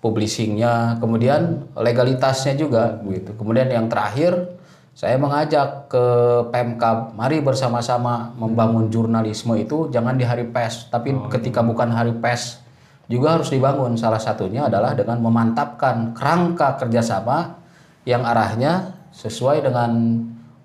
publishingnya, 0.03 0.99
kemudian 0.99 1.71
legalitasnya 1.79 2.59
juga 2.59 2.99
gitu. 3.07 3.39
Kemudian 3.39 3.71
yang 3.71 3.87
terakhir 3.87 4.59
saya 4.91 5.15
mengajak 5.15 5.87
ke 5.87 6.05
Pemkab, 6.51 7.15
mari 7.15 7.39
bersama-sama 7.39 8.35
membangun 8.35 8.91
jurnalisme 8.91 9.55
itu 9.55 9.87
jangan 9.95 10.19
di 10.19 10.27
hari 10.27 10.51
PES, 10.51 10.91
tapi 10.91 11.15
ketika 11.31 11.63
bukan 11.63 11.95
hari 11.95 12.11
PES 12.19 12.67
juga 13.07 13.39
harus 13.39 13.55
dibangun. 13.55 13.95
Salah 13.95 14.19
satunya 14.19 14.67
adalah 14.67 14.99
dengan 14.99 15.23
memantapkan 15.23 16.19
kerangka 16.19 16.83
kerjasama 16.83 17.63
yang 18.03 18.27
arahnya 18.27 18.99
sesuai 19.15 19.63
dengan 19.63 19.91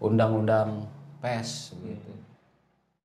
undang-undang 0.02 0.90
PES 1.24 1.74
gitu. 1.82 2.05